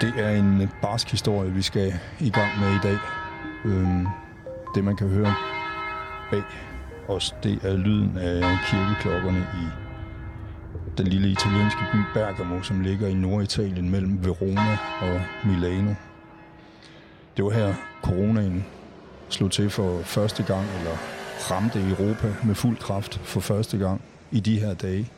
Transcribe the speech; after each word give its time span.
Det 0.00 0.14
er 0.16 0.30
en 0.30 0.68
barsk 0.82 1.10
historie, 1.10 1.52
vi 1.52 1.62
skal 1.62 1.94
i 2.20 2.30
gang 2.30 2.60
med 2.60 2.68
i 2.68 2.78
dag. 2.82 2.98
Øhm, 3.64 4.06
det, 4.74 4.84
man 4.84 4.96
kan 4.96 5.08
høre 5.08 5.34
bag 6.30 6.42
os, 7.08 7.34
det 7.42 7.64
er 7.64 7.76
lyden 7.76 8.18
af 8.18 8.58
kirkeklokkerne 8.70 9.38
i 9.38 9.66
den 10.98 11.06
lille 11.06 11.28
italienske 11.28 11.80
by 11.92 11.96
Bergamo, 12.14 12.62
som 12.62 12.80
ligger 12.80 13.08
i 13.08 13.14
Norditalien 13.14 13.90
mellem 13.90 14.24
Verona 14.24 14.78
og 15.00 15.20
Milano. 15.44 15.94
Det 17.36 17.44
var 17.44 17.50
her 17.50 17.74
coronaen 18.02 18.64
slog 19.28 19.50
til 19.50 19.70
for 19.70 20.02
første 20.02 20.42
gang, 20.42 20.66
eller 20.78 21.19
ramte 21.50 21.80
Europa 21.88 22.34
med 22.44 22.54
fuld 22.54 22.76
kraft 22.76 23.20
for 23.24 23.40
første 23.40 23.78
gang 23.78 24.00
i 24.30 24.40
de 24.40 24.60
her 24.60 24.74
dage 24.74 25.10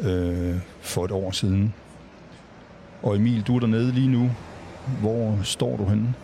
øh, 0.00 0.56
for 0.80 1.04
et 1.04 1.10
år 1.10 1.30
siden. 1.30 1.74
Og 3.02 3.16
Emil, 3.16 3.42
du 3.42 3.56
er 3.56 3.60
dernede 3.60 3.92
lige 3.92 4.08
nu. 4.08 4.30
Hvor 5.00 5.38
står 5.42 5.76
du 5.76 5.84
henne? 5.84 6.14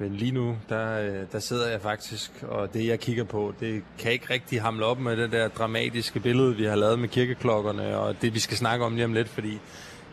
Jamen 0.00 0.16
lige 0.16 0.32
nu, 0.32 0.56
der, 0.68 0.98
øh, 0.98 1.26
der 1.32 1.38
sidder 1.38 1.70
jeg 1.70 1.80
faktisk, 1.80 2.30
og 2.48 2.74
det 2.74 2.86
jeg 2.86 3.00
kigger 3.00 3.24
på, 3.24 3.54
det 3.60 3.82
kan 3.98 4.12
ikke 4.12 4.26
rigtig 4.30 4.62
hamle 4.62 4.84
op 4.84 4.98
med 4.98 5.16
det 5.16 5.32
der 5.32 5.48
dramatiske 5.48 6.20
billede, 6.20 6.56
vi 6.56 6.64
har 6.64 6.76
lavet 6.76 6.98
med 6.98 7.08
kirkeklokkerne, 7.08 7.98
og 7.98 8.14
det 8.22 8.34
vi 8.34 8.38
skal 8.38 8.56
snakke 8.56 8.84
om 8.84 8.94
lige 8.94 9.04
om 9.04 9.12
lidt, 9.12 9.28
fordi 9.28 9.58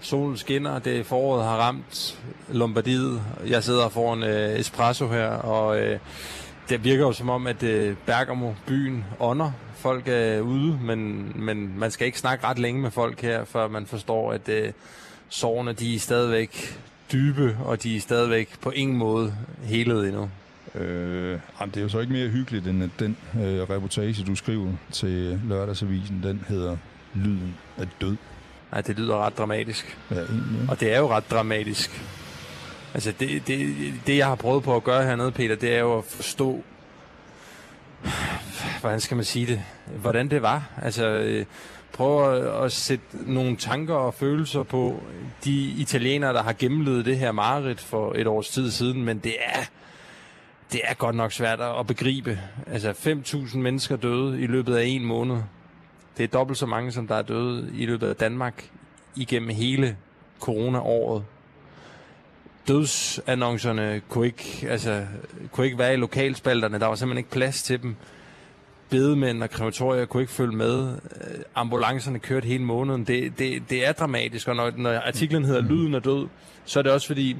solen 0.01 0.37
skinner, 0.37 0.79
det 0.79 1.05
foråret 1.05 1.43
har 1.43 1.57
ramt 1.57 2.19
Lombardiet. 2.47 3.21
Jeg 3.47 3.63
sidder 3.63 3.89
foran 3.89 4.23
øh, 4.23 4.59
Espresso 4.59 5.07
her, 5.07 5.29
og 5.29 5.79
øh, 5.79 5.99
det 6.69 6.83
virker 6.83 7.03
jo 7.03 7.13
som 7.13 7.29
om, 7.29 7.47
at 7.47 7.63
øh, 7.63 7.95
Bergamo, 8.05 8.53
byen, 8.67 9.05
ånder. 9.19 9.51
Folk 9.75 10.07
er 10.07 10.39
ude, 10.39 10.79
men, 10.81 11.31
men 11.35 11.79
man 11.79 11.91
skal 11.91 12.07
ikke 12.07 12.19
snakke 12.19 12.47
ret 12.47 12.59
længe 12.59 12.81
med 12.81 12.91
folk 12.91 13.21
her, 13.21 13.45
før 13.45 13.67
man 13.67 13.85
forstår, 13.85 14.33
at 14.33 14.49
øh, 14.49 14.71
sårene 15.29 15.73
de 15.73 15.95
er 15.95 15.99
stadigvæk 15.99 16.79
dybe, 17.11 17.57
og 17.65 17.83
de 17.83 17.95
er 17.95 17.99
stadigvæk 17.99 18.49
på 18.61 18.69
ingen 18.69 18.97
måde 18.97 19.33
helet 19.63 20.07
endnu. 20.07 20.29
Øh, 20.75 21.39
det 21.65 21.77
er 21.77 21.81
jo 21.81 21.89
så 21.89 21.99
ikke 21.99 22.13
mere 22.13 22.27
hyggeligt, 22.27 22.67
end 22.67 22.83
at 22.83 22.89
den 22.99 23.17
øh, 23.35 23.69
reportage, 23.69 24.23
du 24.23 24.35
skriver 24.35 24.71
til 24.91 25.41
lørdagsavisen, 25.47 26.23
den 26.23 26.45
hedder 26.47 26.77
Lyden 27.13 27.55
af 27.77 27.87
død. 28.01 28.15
Nej, 28.71 28.81
det 28.81 28.99
lyder 28.99 29.25
ret 29.25 29.37
dramatisk. 29.37 29.97
Ja, 30.11 30.15
egentlig. 30.15 30.69
Og 30.69 30.79
det 30.79 30.93
er 30.93 30.99
jo 30.99 31.07
ret 31.07 31.31
dramatisk. 31.31 32.01
Altså, 32.93 33.13
det, 33.19 33.47
det, 33.47 33.75
det 34.07 34.17
jeg 34.17 34.27
har 34.27 34.35
prøvet 34.35 34.63
på 34.63 34.75
at 34.75 34.83
gøre 34.83 35.03
hernede, 35.03 35.31
Peter, 35.31 35.55
det 35.55 35.75
er 35.75 35.79
jo 35.79 35.97
at 35.97 36.05
forstå, 36.05 36.63
hvordan 38.79 38.99
skal 38.99 39.15
man 39.15 39.25
sige 39.25 39.45
det, 39.45 39.61
hvordan 40.01 40.29
det 40.29 40.41
var. 40.41 40.69
Altså, 40.81 41.07
øh, 41.07 41.45
prøve 41.93 42.37
at, 42.37 42.65
at 42.65 42.71
sætte 42.71 43.05
nogle 43.13 43.55
tanker 43.55 43.93
og 43.93 44.13
følelser 44.13 44.63
på 44.63 45.03
de 45.43 45.61
italienere, 45.61 46.33
der 46.33 46.43
har 46.43 46.53
gennemlevet 46.53 47.05
det 47.05 47.17
her 47.17 47.31
mareridt 47.31 47.79
for 47.79 48.13
et 48.15 48.27
års 48.27 48.49
tid 48.49 48.71
siden, 48.71 49.03
men 49.03 49.19
det 49.19 49.35
er, 49.45 49.61
det 50.71 50.81
er 50.83 50.93
godt 50.93 51.15
nok 51.15 51.31
svært 51.31 51.61
at 51.61 51.87
begribe. 51.87 52.39
Altså 52.67 52.91
5.000 52.91 53.57
mennesker 53.57 53.95
døde 53.95 54.41
i 54.41 54.47
løbet 54.47 54.75
af 54.75 54.85
en 54.85 55.05
måned. 55.05 55.37
Det 56.17 56.23
er 56.23 56.27
dobbelt 56.27 56.57
så 56.57 56.65
mange, 56.65 56.91
som 56.91 57.07
der 57.07 57.15
er 57.15 57.21
døde 57.21 57.71
i 57.73 57.85
løbet 57.85 58.07
af 58.07 58.15
Danmark 58.15 58.69
igennem 59.15 59.49
hele 59.49 59.97
corona-året. 60.39 61.23
Dødsannoncerne 62.69 64.01
kunne 64.09 64.25
ikke, 64.25 64.67
altså, 64.69 65.05
kunne 65.51 65.65
ikke 65.65 65.77
være 65.77 65.93
i 65.93 65.97
lokalspalterne. 65.97 66.79
Der 66.79 66.85
var 66.85 66.95
simpelthen 66.95 67.17
ikke 67.17 67.29
plads 67.29 67.63
til 67.63 67.81
dem 67.81 67.95
bedemænd 68.89 69.43
og 69.43 69.49
krematorier 69.49 70.05
kunne 70.05 70.23
ikke 70.23 70.33
følge 70.33 70.55
med. 70.55 70.89
Øh, 70.91 71.41
ambulancerne 71.55 72.19
kørte 72.19 72.47
hele 72.47 72.63
måneden. 72.63 73.03
Det, 73.03 73.39
det, 73.39 73.63
det 73.69 73.87
er 73.87 73.91
dramatisk, 73.91 74.47
og 74.47 74.55
når, 74.55 74.71
når 74.77 74.93
artiklen 74.93 75.45
hedder 75.45 75.61
Lyden 75.61 75.93
er 75.93 75.99
død, 75.99 76.27
så 76.65 76.79
er 76.79 76.83
det 76.83 76.91
også 76.91 77.07
fordi, 77.07 77.37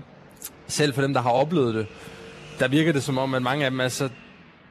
selv 0.68 0.94
for 0.94 1.02
dem, 1.02 1.14
der 1.14 1.22
har 1.22 1.32
oplevet 1.32 1.76
det, 1.76 1.88
der 2.60 2.68
virker 2.68 2.92
det 2.92 3.04
som 3.04 3.18
om, 3.18 3.34
at 3.34 3.42
mange 3.42 3.66
af 3.66 3.72
dem 3.72 3.80
er 3.80 3.88
så 3.88 4.10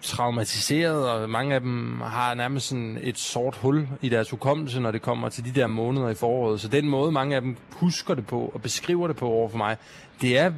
traumatiseret, 0.02 1.10
og 1.10 1.30
mange 1.30 1.54
af 1.54 1.60
dem 1.60 2.00
har 2.00 2.34
nærmest 2.34 2.68
sådan 2.68 2.98
et 3.02 3.18
sort 3.18 3.56
hul 3.56 3.88
i 4.02 4.08
deres 4.08 4.30
hukommelse, 4.30 4.80
når 4.80 4.90
det 4.90 5.02
kommer 5.02 5.28
til 5.28 5.44
de 5.44 5.60
der 5.60 5.66
måneder 5.66 6.08
i 6.08 6.14
foråret. 6.14 6.60
Så 6.60 6.68
den 6.68 6.88
måde, 6.88 7.12
mange 7.12 7.36
af 7.36 7.40
dem 7.40 7.56
husker 7.72 8.14
det 8.14 8.26
på 8.26 8.50
og 8.54 8.62
beskriver 8.62 9.06
det 9.06 9.16
på 9.16 9.28
over 9.28 9.48
for 9.48 9.58
mig, 9.58 9.76
det 10.20 10.38
er 10.38 10.52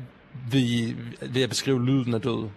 ved, 0.50 0.94
ved 1.32 1.42
at 1.42 1.48
beskrive 1.48 1.86
lyden 1.86 2.14
af 2.14 2.20
død 2.20 2.48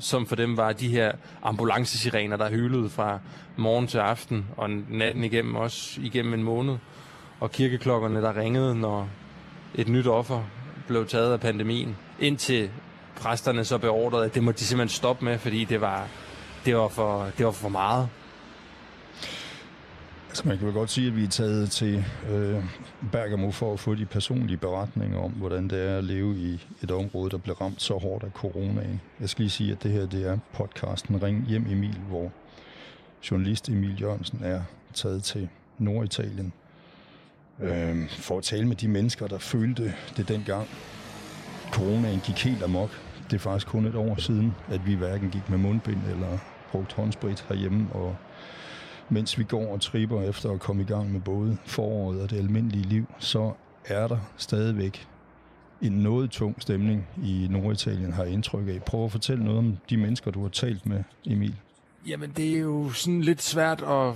som 0.00 0.26
for 0.26 0.36
dem 0.36 0.56
var 0.56 0.72
de 0.72 0.88
her 0.88 1.12
ambulancesirener, 1.42 2.36
der 2.36 2.50
hylede 2.50 2.88
fra 2.88 3.18
morgen 3.56 3.86
til 3.86 3.98
aften, 3.98 4.46
og 4.56 4.70
natten 4.70 5.24
igennem 5.24 5.54
også 5.54 6.00
igennem 6.00 6.34
en 6.34 6.42
måned. 6.42 6.76
Og 7.40 7.52
kirkeklokkerne, 7.52 8.22
der 8.22 8.36
ringede, 8.36 8.74
når 8.74 9.08
et 9.74 9.88
nyt 9.88 10.06
offer 10.06 10.42
blev 10.86 11.06
taget 11.06 11.32
af 11.32 11.40
pandemien. 11.40 11.96
Indtil 12.20 12.70
præsterne 13.16 13.64
så 13.64 13.78
beordrede, 13.78 14.24
at 14.24 14.34
det 14.34 14.42
må 14.42 14.52
de 14.52 14.64
simpelthen 14.64 14.96
stoppe 14.96 15.24
med, 15.24 15.38
fordi 15.38 15.64
det 15.64 15.80
var, 15.80 16.08
det 16.64 16.76
var, 16.76 16.88
for, 16.88 17.30
det 17.38 17.46
var 17.46 17.52
for 17.52 17.68
meget. 17.68 18.08
Altså 20.28 20.48
man 20.48 20.58
kan 20.58 20.66
vel 20.66 20.74
godt 20.74 20.90
sige, 20.90 21.06
at 21.06 21.16
vi 21.16 21.24
er 21.24 21.28
taget 21.28 21.70
til 21.70 22.04
øh, 22.30 22.64
Bergamo 23.12 23.50
for 23.50 23.72
at 23.72 23.80
få 23.80 23.94
de 23.94 24.06
personlige 24.06 24.56
beretninger 24.56 25.18
om, 25.18 25.30
hvordan 25.30 25.68
det 25.68 25.88
er 25.88 25.98
at 25.98 26.04
leve 26.04 26.36
i 26.36 26.66
et 26.82 26.90
område, 26.90 27.30
der 27.30 27.38
blev 27.38 27.54
ramt 27.56 27.82
så 27.82 27.94
hårdt 27.94 28.24
af 28.24 28.30
coronaen. 28.30 29.00
Jeg 29.20 29.28
skal 29.28 29.42
lige 29.42 29.50
sige, 29.50 29.72
at 29.72 29.82
det 29.82 29.90
her 29.90 30.06
det 30.06 30.26
er 30.26 30.38
podcasten 30.52 31.22
Ring 31.22 31.46
hjem 31.48 31.66
Emil, 31.70 31.98
hvor 32.08 32.30
journalist 33.30 33.68
Emil 33.68 34.00
Jørgensen 34.00 34.40
er 34.44 34.62
taget 34.94 35.24
til 35.24 35.48
Norditalien 35.78 36.52
øh, 37.60 38.08
for 38.10 38.38
at 38.38 38.44
tale 38.44 38.68
med 38.68 38.76
de 38.76 38.88
mennesker, 38.88 39.26
der 39.26 39.38
følte 39.38 39.94
det 40.16 40.28
dengang. 40.28 40.68
Coronaen 41.72 42.20
gik 42.20 42.44
helt 42.44 42.62
amok. 42.62 42.90
Det 43.30 43.36
er 43.36 43.40
faktisk 43.40 43.66
kun 43.66 43.86
et 43.86 43.94
år 43.94 44.20
siden, 44.20 44.54
at 44.68 44.86
vi 44.86 44.94
hverken 44.94 45.30
gik 45.30 45.50
med 45.50 45.58
mundbind 45.58 46.00
eller 46.10 46.38
brugt 46.72 46.92
håndsprit 46.92 47.44
herhjemme, 47.48 47.88
og 47.92 48.16
mens 49.08 49.38
vi 49.38 49.44
går 49.44 49.72
og 49.72 49.80
tripper 49.80 50.22
efter 50.22 50.50
at 50.50 50.60
komme 50.60 50.82
i 50.82 50.86
gang 50.86 51.12
med 51.12 51.20
både 51.20 51.56
foråret 51.66 52.22
og 52.22 52.30
det 52.30 52.38
almindelige 52.38 52.88
liv, 52.88 53.06
så 53.18 53.52
er 53.84 54.08
der 54.08 54.18
stadigvæk 54.36 55.06
en 55.82 55.92
noget 55.92 56.30
tung 56.30 56.62
stemning 56.62 57.06
i 57.24 57.46
Norditalien, 57.50 58.12
har 58.12 58.24
jeg 58.24 58.32
indtryk 58.32 58.68
af. 58.68 58.82
Prøv 58.82 59.04
at 59.04 59.12
fortælle 59.12 59.44
noget 59.44 59.58
om 59.58 59.76
de 59.90 59.96
mennesker, 59.96 60.30
du 60.30 60.42
har 60.42 60.48
talt 60.48 60.86
med, 60.86 61.02
Emil. 61.26 61.54
Jamen, 62.06 62.30
det 62.36 62.54
er 62.56 62.58
jo 62.58 62.90
sådan 62.90 63.20
lidt 63.20 63.42
svært 63.42 63.82
at, 63.82 64.14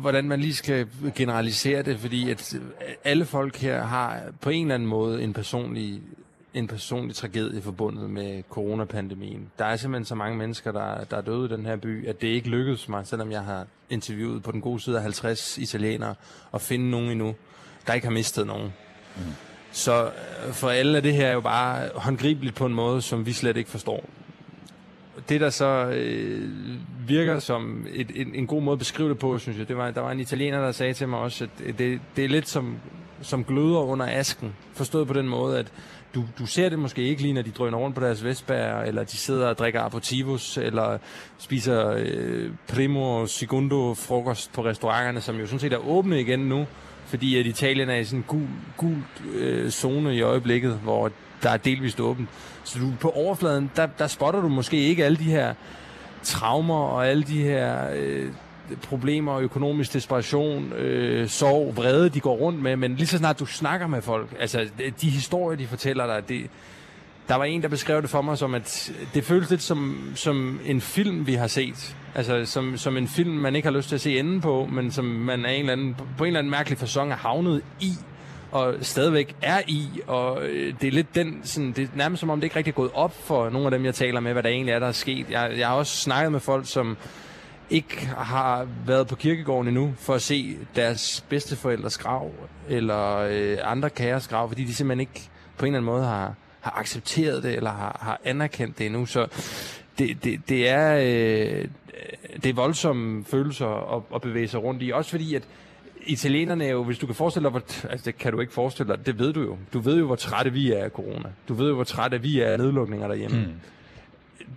hvordan 0.00 0.24
man 0.24 0.40
lige 0.40 0.54
skal 0.54 0.86
generalisere 1.14 1.82
det, 1.82 1.98
fordi 1.98 2.30
at 2.30 2.56
alle 3.04 3.24
folk 3.24 3.56
her 3.56 3.82
har 3.82 4.22
på 4.40 4.50
en 4.50 4.62
eller 4.62 4.74
anden 4.74 4.88
måde 4.88 5.22
en 5.22 5.32
personlig 5.32 6.00
en 6.56 6.66
personlig 6.66 7.16
tragedie 7.16 7.62
forbundet 7.62 8.10
med 8.10 8.42
coronapandemien. 8.50 9.50
Der 9.58 9.64
er 9.64 9.76
simpelthen 9.76 10.04
så 10.04 10.14
mange 10.14 10.38
mennesker, 10.38 10.72
der, 10.72 11.04
der 11.04 11.16
er 11.16 11.20
døde 11.20 11.44
i 11.44 11.48
den 11.56 11.66
her 11.66 11.76
by, 11.76 12.08
at 12.08 12.20
det 12.20 12.28
ikke 12.28 12.48
lykkedes 12.48 12.88
mig, 12.88 13.06
selvom 13.06 13.32
jeg 13.32 13.42
har 13.42 13.66
interviewet 13.90 14.42
på 14.42 14.52
den 14.52 14.60
gode 14.60 14.80
side 14.80 14.96
af 14.96 15.02
50 15.02 15.58
italienere, 15.58 16.14
at 16.54 16.60
finde 16.60 16.90
nogen 16.90 17.10
endnu, 17.10 17.34
der 17.86 17.92
ikke 17.92 18.06
har 18.06 18.14
mistet 18.14 18.46
nogen. 18.46 18.72
Mm. 19.16 19.22
Så 19.72 20.04
øh, 20.04 20.52
for 20.52 20.68
alle 20.68 20.96
er 20.96 21.02
det 21.02 21.14
her 21.14 21.32
jo 21.32 21.40
bare 21.40 21.88
håndgribeligt 21.94 22.54
på 22.54 22.66
en 22.66 22.74
måde, 22.74 23.02
som 23.02 23.26
vi 23.26 23.32
slet 23.32 23.56
ikke 23.56 23.70
forstår. 23.70 24.04
Det, 25.28 25.40
der 25.40 25.50
så 25.50 25.90
øh, 25.94 26.50
virker 27.06 27.38
som 27.38 27.86
et, 27.92 28.10
en, 28.14 28.34
en 28.34 28.46
god 28.46 28.62
måde 28.62 28.72
at 28.72 28.78
beskrive 28.78 29.08
det 29.08 29.18
på, 29.18 29.38
synes 29.38 29.58
jeg, 29.58 29.68
det 29.68 29.76
var, 29.76 29.90
der 29.90 30.00
var 30.00 30.10
en 30.10 30.20
italiener, 30.20 30.60
der 30.60 30.72
sagde 30.72 30.94
til 30.94 31.08
mig 31.08 31.18
også, 31.18 31.44
at 31.44 31.78
det, 31.78 32.00
det 32.16 32.24
er 32.24 32.28
lidt 32.28 32.48
som, 32.48 32.76
som 33.22 33.44
gløder 33.44 33.78
under 33.78 34.06
asken. 34.08 34.54
Forstået 34.72 35.06
på 35.06 35.14
den 35.14 35.28
måde, 35.28 35.58
at 35.58 35.72
du, 36.16 36.24
du 36.38 36.46
ser 36.46 36.68
det 36.68 36.78
måske 36.78 37.02
ikke 37.02 37.22
lige, 37.22 37.34
når 37.34 37.42
de 37.42 37.50
drøner 37.50 37.78
rundt 37.78 37.94
på 37.96 38.04
deres 38.04 38.24
vestbær, 38.24 38.80
eller 38.80 39.04
de 39.04 39.16
sidder 39.16 39.48
og 39.48 39.58
drikker 39.58 39.80
aperitivos, 39.80 40.58
eller 40.58 40.98
spiser 41.38 41.94
øh, 41.96 42.50
primo 42.68 43.20
og 43.20 43.28
segundo 43.28 43.94
frokost 43.94 44.52
på 44.52 44.64
restauranterne, 44.64 45.20
som 45.20 45.36
jo 45.36 45.46
sådan 45.46 45.58
set 45.58 45.72
er 45.72 45.88
åbne 45.88 46.20
igen 46.20 46.38
nu, 46.38 46.66
fordi 47.06 47.38
at 47.38 47.46
Italien 47.46 47.90
er 47.90 47.96
i 47.96 48.04
sådan 48.04 48.18
en 48.18 48.24
gul, 48.28 48.48
gul 48.76 48.96
øh, 49.34 49.70
zone 49.70 50.16
i 50.16 50.20
øjeblikket, 50.20 50.72
hvor 50.72 51.10
der 51.42 51.50
er 51.50 51.56
delvist 51.56 52.00
åbent. 52.00 52.28
Så 52.64 52.78
du, 52.78 52.92
på 53.00 53.10
overfladen, 53.10 53.70
der, 53.76 53.86
der 53.86 54.06
spotter 54.06 54.40
du 54.40 54.48
måske 54.48 54.76
ikke 54.76 55.04
alle 55.04 55.16
de 55.16 55.24
her 55.24 55.54
traumer 56.22 56.78
og 56.78 57.08
alle 57.08 57.22
de 57.22 57.42
her 57.42 57.90
øh, 57.94 58.32
problemer, 58.82 59.38
økonomisk 59.38 59.92
desperation, 59.92 60.72
øh, 60.72 61.28
sorg, 61.28 61.76
vrede, 61.76 62.08
de 62.08 62.20
går 62.20 62.36
rundt 62.36 62.62
med, 62.62 62.76
men 62.76 62.96
lige 62.96 63.06
så 63.06 63.18
snart 63.18 63.38
du 63.38 63.46
snakker 63.46 63.86
med 63.86 64.02
folk, 64.02 64.36
altså 64.40 64.68
de 65.00 65.10
historier, 65.10 65.56
de 65.56 65.66
fortæller 65.66 66.06
dig, 66.06 66.28
det, 66.28 66.50
der 67.28 67.34
var 67.34 67.44
en, 67.44 67.62
der 67.62 67.68
beskrev 67.68 68.02
det 68.02 68.10
for 68.10 68.22
mig 68.22 68.38
som, 68.38 68.54
at 68.54 68.92
det 69.14 69.24
føles 69.24 69.50
lidt 69.50 69.62
som, 69.62 70.10
som 70.14 70.60
en 70.64 70.80
film, 70.80 71.26
vi 71.26 71.34
har 71.34 71.46
set. 71.46 71.96
Altså 72.14 72.44
som, 72.44 72.76
som 72.76 72.96
en 72.96 73.08
film, 73.08 73.30
man 73.30 73.56
ikke 73.56 73.68
har 73.68 73.76
lyst 73.76 73.88
til 73.88 73.94
at 73.94 74.00
se 74.00 74.18
enden 74.18 74.40
på, 74.40 74.68
men 74.72 74.90
som 74.92 75.04
man 75.04 75.44
er 75.44 75.50
en 75.50 75.60
eller 75.60 75.72
anden, 75.72 75.96
på 76.18 76.24
en 76.24 76.26
eller 76.26 76.38
anden 76.38 76.50
mærkelig 76.50 76.78
fasong 76.78 77.12
er 77.12 77.16
havnet 77.16 77.62
i, 77.80 77.92
og 78.52 78.74
stadigvæk 78.80 79.36
er 79.42 79.60
i, 79.66 79.88
og 80.06 80.42
øh, 80.46 80.74
det 80.80 80.88
er 80.88 80.92
lidt 80.92 81.14
den, 81.14 81.40
sådan, 81.44 81.72
det 81.72 81.84
er 81.84 81.88
nærmest 81.94 82.20
som 82.20 82.30
om 82.30 82.40
det 82.40 82.44
ikke 82.44 82.56
rigtig 82.56 82.72
er 82.72 82.76
gået 82.76 82.90
op 82.94 83.14
for 83.24 83.50
nogle 83.50 83.66
af 83.66 83.70
dem, 83.70 83.84
jeg 83.84 83.94
taler 83.94 84.20
med, 84.20 84.32
hvad 84.32 84.42
der 84.42 84.48
egentlig 84.48 84.72
er, 84.72 84.78
der 84.78 84.86
er 84.86 84.92
sket. 84.92 85.30
Jeg, 85.30 85.52
jeg 85.58 85.68
har 85.68 85.74
også 85.74 85.96
snakket 85.96 86.32
med 86.32 86.40
folk, 86.40 86.66
som 86.68 86.96
ikke 87.70 88.06
har 88.06 88.68
været 88.86 89.06
på 89.06 89.16
kirkegården 89.16 89.68
endnu 89.68 89.94
for 89.96 90.14
at 90.14 90.22
se 90.22 90.58
deres 90.76 91.24
bedsteforældres 91.28 91.98
grav 91.98 92.30
eller 92.68 93.16
øh, 93.16 93.58
andre 93.62 93.90
kæres 93.90 94.28
grav, 94.28 94.48
fordi 94.48 94.64
de 94.64 94.74
simpelthen 94.74 95.00
ikke 95.00 95.30
på 95.58 95.66
en 95.66 95.74
eller 95.74 95.78
anden 95.78 95.92
måde 95.92 96.04
har, 96.04 96.34
har 96.60 96.78
accepteret 96.78 97.42
det 97.42 97.54
eller 97.54 97.70
har, 97.70 97.98
har 98.00 98.20
anerkendt 98.24 98.78
det 98.78 98.86
endnu. 98.86 99.06
Så 99.06 99.26
det, 99.98 100.24
det, 100.24 100.48
det 100.48 100.68
er 100.68 100.96
øh, 100.96 101.68
det 102.42 102.46
er 102.46 102.54
voldsomme 102.54 103.24
følelser 103.24 103.96
at, 103.96 104.02
at 104.14 104.22
bevæge 104.22 104.48
sig 104.48 104.62
rundt 104.62 104.82
i. 104.82 104.90
Også 104.90 105.10
fordi, 105.10 105.34
at 105.34 105.42
italienerne 106.06 106.64
er 106.64 106.70
jo, 106.70 106.84
hvis 106.84 106.98
du 106.98 107.06
kan 107.06 107.14
forestille 107.14 107.44
dig, 107.44 107.50
hvor, 107.50 107.90
altså 107.90 108.04
det 108.04 108.18
kan 108.18 108.32
du 108.32 108.40
ikke 108.40 108.52
forestille 108.52 108.92
dig, 108.92 109.06
det 109.06 109.18
ved 109.18 109.32
du 109.32 109.40
jo. 109.42 109.56
Du 109.72 109.78
ved 109.78 109.98
jo, 109.98 110.06
hvor 110.06 110.16
trætte 110.16 110.52
vi 110.52 110.72
er 110.72 110.84
af 110.84 110.90
corona. 110.90 111.28
Du 111.48 111.54
ved 111.54 111.68
jo, 111.68 111.74
hvor 111.74 111.84
trætte 111.84 112.22
vi 112.22 112.40
er 112.40 112.50
af 112.50 112.58
nedlukninger 112.58 113.08
derhjemme. 113.08 113.38
Mm. 113.38 113.52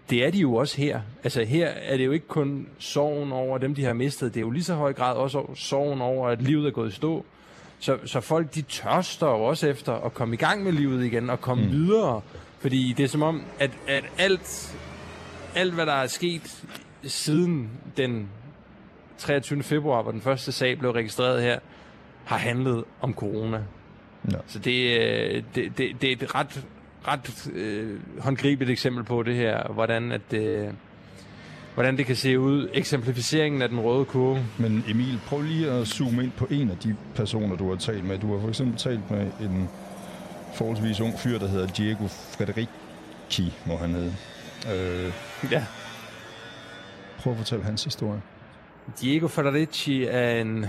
Det 0.10 0.26
er 0.26 0.32
de 0.32 0.38
jo 0.38 0.56
også 0.56 0.78
her. 0.78 1.02
Altså 1.24 1.44
her 1.44 1.68
er 1.68 1.98
det 1.98 2.06
jo 2.06 2.12
ikke 2.12 2.28
kun 2.28 2.68
sorgen 2.80 3.32
over 3.32 3.58
dem, 3.58 3.76
de 3.76 3.86
har 3.86 3.94
mistet. 3.94 4.34
Det 4.34 4.40
er 4.40 4.46
jo 4.46 4.50
lige 4.50 4.64
så 4.64 4.76
høj 4.76 4.94
grad 4.94 5.16
også 5.16 5.46
sorgen 5.56 6.02
over, 6.02 6.28
at 6.28 6.42
livet 6.42 6.68
er 6.68 6.72
gået 6.72 6.90
i 6.90 6.96
stå. 6.96 7.26
Så, 7.80 7.98
så 8.06 8.20
folk, 8.20 8.56
de 8.56 8.62
tørster 8.62 9.28
jo 9.28 9.44
også 9.44 9.68
efter 9.68 9.94
at 9.94 10.14
komme 10.14 10.34
i 10.34 10.38
gang 10.38 10.64
med 10.64 10.72
livet 10.72 11.06
igen 11.06 11.30
og 11.30 11.42
komme 11.42 11.66
mm. 11.66 11.72
videre. 11.72 12.22
Fordi 12.60 12.94
det 12.98 13.04
er 13.04 13.08
som 13.08 13.24
om, 13.24 13.44
at, 13.60 13.72
at 13.88 14.04
alt, 14.18 14.78
alt, 15.56 15.74
hvad 15.74 15.86
der 15.86 15.94
er 15.94 16.08
sket 16.08 16.64
siden 17.04 17.70
den 17.98 18.30
23. 19.18 19.64
februar, 19.64 20.02
hvor 20.02 20.12
den 20.12 20.22
første 20.22 20.52
sag 20.52 20.80
blev 20.80 20.92
registreret 20.92 21.42
her, 21.42 21.60
har 22.26 22.38
handlet 22.38 22.84
om 23.02 23.14
corona. 23.14 23.64
Ja. 24.32 24.38
Så 24.48 24.60
det, 24.60 25.00
øh, 25.00 25.44
det, 25.56 25.78
det, 25.78 26.02
det 26.02 26.04
er 26.04 26.12
et 26.12 26.36
ret, 26.36 26.66
ret 27.08 27.52
øh, 27.54 28.00
håndgribeligt 28.20 28.72
eksempel 28.72 29.04
på 29.04 29.24
det 29.24 29.36
her, 29.36 29.74
hvordan 29.74 30.12
at 30.12 30.34
øh, 30.34 30.68
hvordan 31.74 31.98
det 31.98 32.06
kan 32.06 32.16
se 32.16 32.40
ud. 32.40 32.70
Eksemplificeringen 32.74 33.62
af 33.62 33.70
den 33.70 33.80
røde 33.80 34.06
kurve. 34.06 34.46
Men 34.58 34.84
Emil, 34.88 35.20
prøv 35.28 35.42
lige 35.42 35.72
at 35.72 35.88
zoome 35.88 36.24
ind 36.24 36.32
på 36.32 36.48
en 36.50 36.70
af 36.70 36.78
de 36.78 36.96
personer, 37.16 37.56
du 37.56 37.70
har 37.70 37.76
talt 37.76 38.06
med. 38.06 38.18
Du 38.18 38.34
har 38.34 38.42
for 38.42 38.50
eksempel 38.50 38.78
talt 38.78 39.12
med 39.12 39.32
en 39.42 39.70
forholdsvis 40.54 41.00
ung 41.00 41.20
fyr, 41.20 41.40
der 41.40 41.48
hedder 41.48 41.68
Diego 41.68 42.08
Frederici, 42.08 43.54
må 43.66 43.78
han 43.78 43.90
hedde. 43.90 44.14
Øh, 44.74 45.14
ja. 45.52 45.66
Prøv 47.20 47.34
at 47.34 47.38
fortælle 47.38 47.66
hans 47.66 47.84
historie. 47.84 48.22
Diego 49.02 49.28
Federici 49.28 50.04
er 50.04 50.42
en 50.42 50.66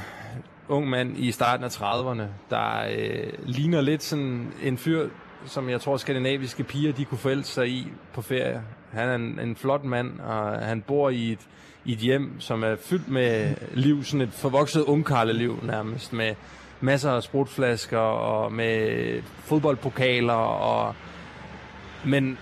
ung 0.69 0.89
mand 0.89 1.19
i 1.19 1.33
starten 1.33 1.65
af 1.65 1.69
30'erne, 1.69 2.23
der 2.51 2.85
øh, 2.97 3.33
ligner 3.47 3.81
lidt 3.81 4.03
sådan 4.03 4.53
en 4.63 4.79
fyr, 4.79 5.09
som 5.47 5.71
jeg 5.71 5.81
tror 5.81 5.97
skandinaviske 5.97 6.65
piger 6.65 6.93
de 6.93 7.05
kunne 7.05 7.19
forelske 7.19 7.53
sig 7.53 7.69
i 7.69 7.93
på 8.13 8.23
ferie. 8.23 8.63
Han 8.93 9.09
er 9.09 9.15
en, 9.15 9.39
en 9.39 9.57
flot 9.57 9.85
mand, 9.85 10.21
og 10.21 10.59
han 10.59 10.83
bor 10.83 11.11
i 11.11 11.33
et, 11.33 11.49
i 11.85 11.93
et 11.93 11.99
hjem, 11.99 12.41
som 12.41 12.63
er 12.63 12.77
fyldt 12.77 13.09
med 13.09 13.55
liv, 13.75 14.05
sådan 14.05 14.21
et 14.21 14.33
forvokset 14.33 14.83
ungkarleliv 14.83 15.59
nærmest, 15.63 16.13
med 16.13 16.35
masser 16.81 17.11
af 17.11 17.23
sprutflasker 17.23 17.99
og 17.99 18.53
med 18.53 19.23
fodboldpokaler 19.23 20.33
og 20.33 20.95
men 22.05 22.39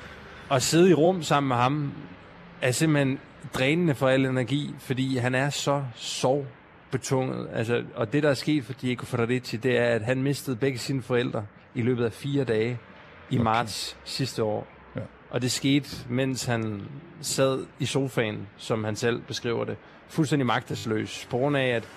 at 0.50 0.62
sidde 0.62 0.90
i 0.90 0.94
rum 0.94 1.22
sammen 1.22 1.48
med 1.48 1.56
ham 1.56 1.92
er 2.62 2.70
simpelthen 2.70 3.18
drænende 3.54 3.94
for 3.94 4.08
al 4.08 4.24
energi, 4.24 4.74
fordi 4.78 5.16
han 5.16 5.34
er 5.34 5.50
så 5.50 5.82
sorgbetunget. 5.94 7.48
Altså, 7.52 7.82
og 7.94 8.12
det, 8.12 8.22
der 8.22 8.30
er 8.30 8.34
sket 8.34 8.64
for 8.64 8.72
Diego 8.72 9.04
Federici, 9.04 9.56
det 9.56 9.78
er, 9.78 9.84
at 9.84 10.02
han 10.02 10.22
mistede 10.22 10.56
begge 10.56 10.78
sine 10.78 11.02
forældre 11.02 11.46
i 11.74 11.82
løbet 11.82 12.04
af 12.04 12.12
fire 12.12 12.44
dage 12.44 12.78
i 13.30 13.36
okay. 13.36 13.44
marts 13.44 13.96
sidste 14.04 14.42
år. 14.42 14.66
Ja. 14.96 15.00
Og 15.30 15.42
det 15.42 15.52
skete, 15.52 15.90
mens 16.08 16.44
han 16.44 16.82
sad 17.20 17.66
i 17.78 17.86
sofaen, 17.86 18.48
som 18.56 18.84
han 18.84 18.96
selv 18.96 19.20
beskriver 19.20 19.64
det, 19.64 19.76
fuldstændig 20.08 20.46
magtesløs, 20.46 21.26
på 21.30 21.36
grund 21.36 21.56
af, 21.56 21.66
at 21.66 21.88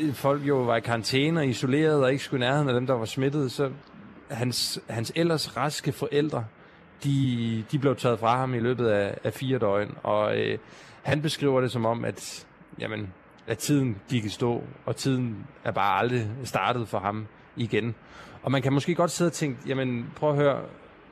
øh, 0.00 0.14
folk 0.14 0.42
jo 0.48 0.56
var 0.56 0.76
i 0.76 0.80
karantæne 0.80 1.40
og 1.40 1.46
isoleret 1.46 2.02
og 2.02 2.12
ikke 2.12 2.24
skulle 2.24 2.46
nærheden 2.46 2.68
af 2.68 2.74
dem, 2.74 2.86
der 2.86 2.94
var 2.94 3.04
smittet, 3.04 3.52
så 3.52 3.70
hans, 4.30 4.80
hans 4.88 5.12
ellers 5.16 5.56
raske 5.56 5.92
forældre 5.92 6.44
de, 7.04 7.64
de 7.72 7.78
blev 7.78 7.96
taget 7.96 8.18
fra 8.18 8.36
ham 8.36 8.54
i 8.54 8.58
løbet 8.58 8.86
af, 8.86 9.18
af 9.24 9.32
fire 9.32 9.58
døgn, 9.58 9.94
og 10.02 10.38
øh, 10.38 10.58
han 11.02 11.22
beskriver 11.22 11.60
det 11.60 11.70
som 11.70 11.86
om, 11.86 12.04
at, 12.04 12.46
jamen, 12.78 13.12
at 13.46 13.58
tiden 13.58 13.96
gik 14.08 14.24
i 14.24 14.28
stå, 14.28 14.62
og 14.86 14.96
tiden 14.96 15.46
er 15.64 15.70
bare 15.70 15.98
aldrig 15.98 16.28
startet 16.44 16.88
for 16.88 16.98
ham 16.98 17.26
igen. 17.56 17.94
Og 18.42 18.52
man 18.52 18.62
kan 18.62 18.72
måske 18.72 18.94
godt 18.94 19.10
sidde 19.10 19.28
og 19.28 19.32
tænke, 19.32 19.58
jamen 19.66 20.10
prøv 20.16 20.30
at 20.30 20.36
høre, 20.36 20.60